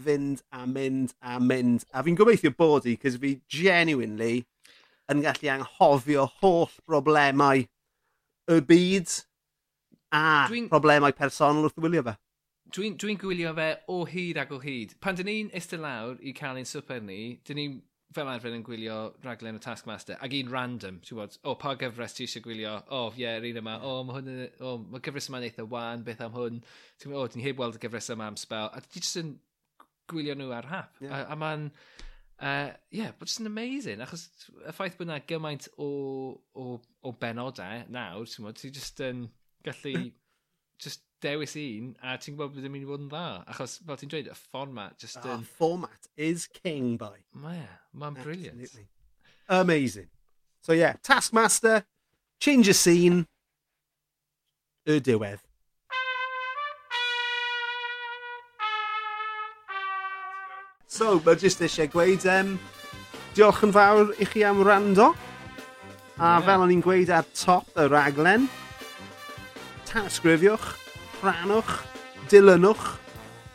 [0.04, 1.86] fynd a mynd a mynd.
[1.92, 4.44] A fi'n gobeithio bod i, cos fi genuinely
[5.12, 7.64] yn gallu anghofio holl broblemau
[8.48, 9.12] y byd
[10.14, 10.70] a Dwi'n...
[10.72, 12.16] problemau personol wrth wylio fe.
[12.76, 14.94] Dwi'n dwi, gwylio fe o hyd ac o hyd.
[15.00, 17.78] Pan dyn ni'n eistedd lawr i cael ein swper ni, dyn ni'n
[18.16, 22.16] fel arfer yn gwylio raglen o Taskmaster, ac un random, ti'n bod, o, pa gyfres
[22.16, 25.44] ti eisiau gwylio, o, ie, yeah, un yma, o, mae hwn, o, mae gyfres yma'n
[25.48, 26.62] eitha wan, beth am hwn,
[27.00, 29.20] ti'n bod, o, oh, ti'n heb weld y gyfres yma am spel, a ti'n jyst
[29.20, 29.34] yn
[30.10, 31.00] gwylio nhw ar hap.
[31.04, 31.16] Yeah.
[31.16, 31.70] A, a mae'n...
[32.38, 34.28] Uh, yeah, but just an amazing, achos
[34.62, 35.88] y ffaith bod yna gymaint o,
[36.54, 39.24] o, o benodau nawr, ti'n ti just yn
[39.66, 40.04] gallu
[40.84, 43.24] just dewis un, a ti'n gwybod bod yn mynd i fod yn dda.
[43.50, 45.42] Achos, fel ti'n dweud, y fformat just ah, yn...
[45.58, 47.18] Format is king, boy.
[47.34, 47.64] Mae,
[47.98, 48.78] mae'n brilliant.
[49.48, 50.06] Amazing.
[50.62, 51.82] So yeah, Taskmaster,
[52.38, 53.26] change of scene,
[54.86, 55.42] y diwedd.
[60.98, 62.56] So, mae jyst eisiau gweud, um,
[63.36, 65.12] diolch yn fawr i chi am rando.
[66.18, 66.40] A yeah.
[66.42, 68.48] fel o'n i'n gweud ar top y raglen,
[69.86, 70.64] tanysgrifiwch,
[71.20, 71.70] rhanwch,
[72.32, 72.88] dilynwch.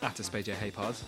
[0.00, 1.02] At ysbeidio heipod.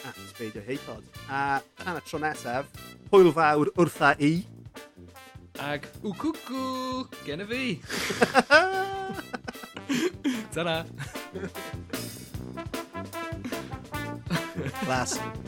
[0.00, 1.04] At ysbeidio heipod.
[1.28, 2.70] A tan y tro nesaf,
[3.12, 4.32] hwyl fawr wrtha i.
[5.60, 7.64] Ag wcwcw gen y fi.
[10.56, 10.78] Ta-ra.
[14.80, 15.45] Classic.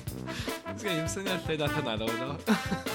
[0.79, 2.88] 这个你们现在谁打算打我都。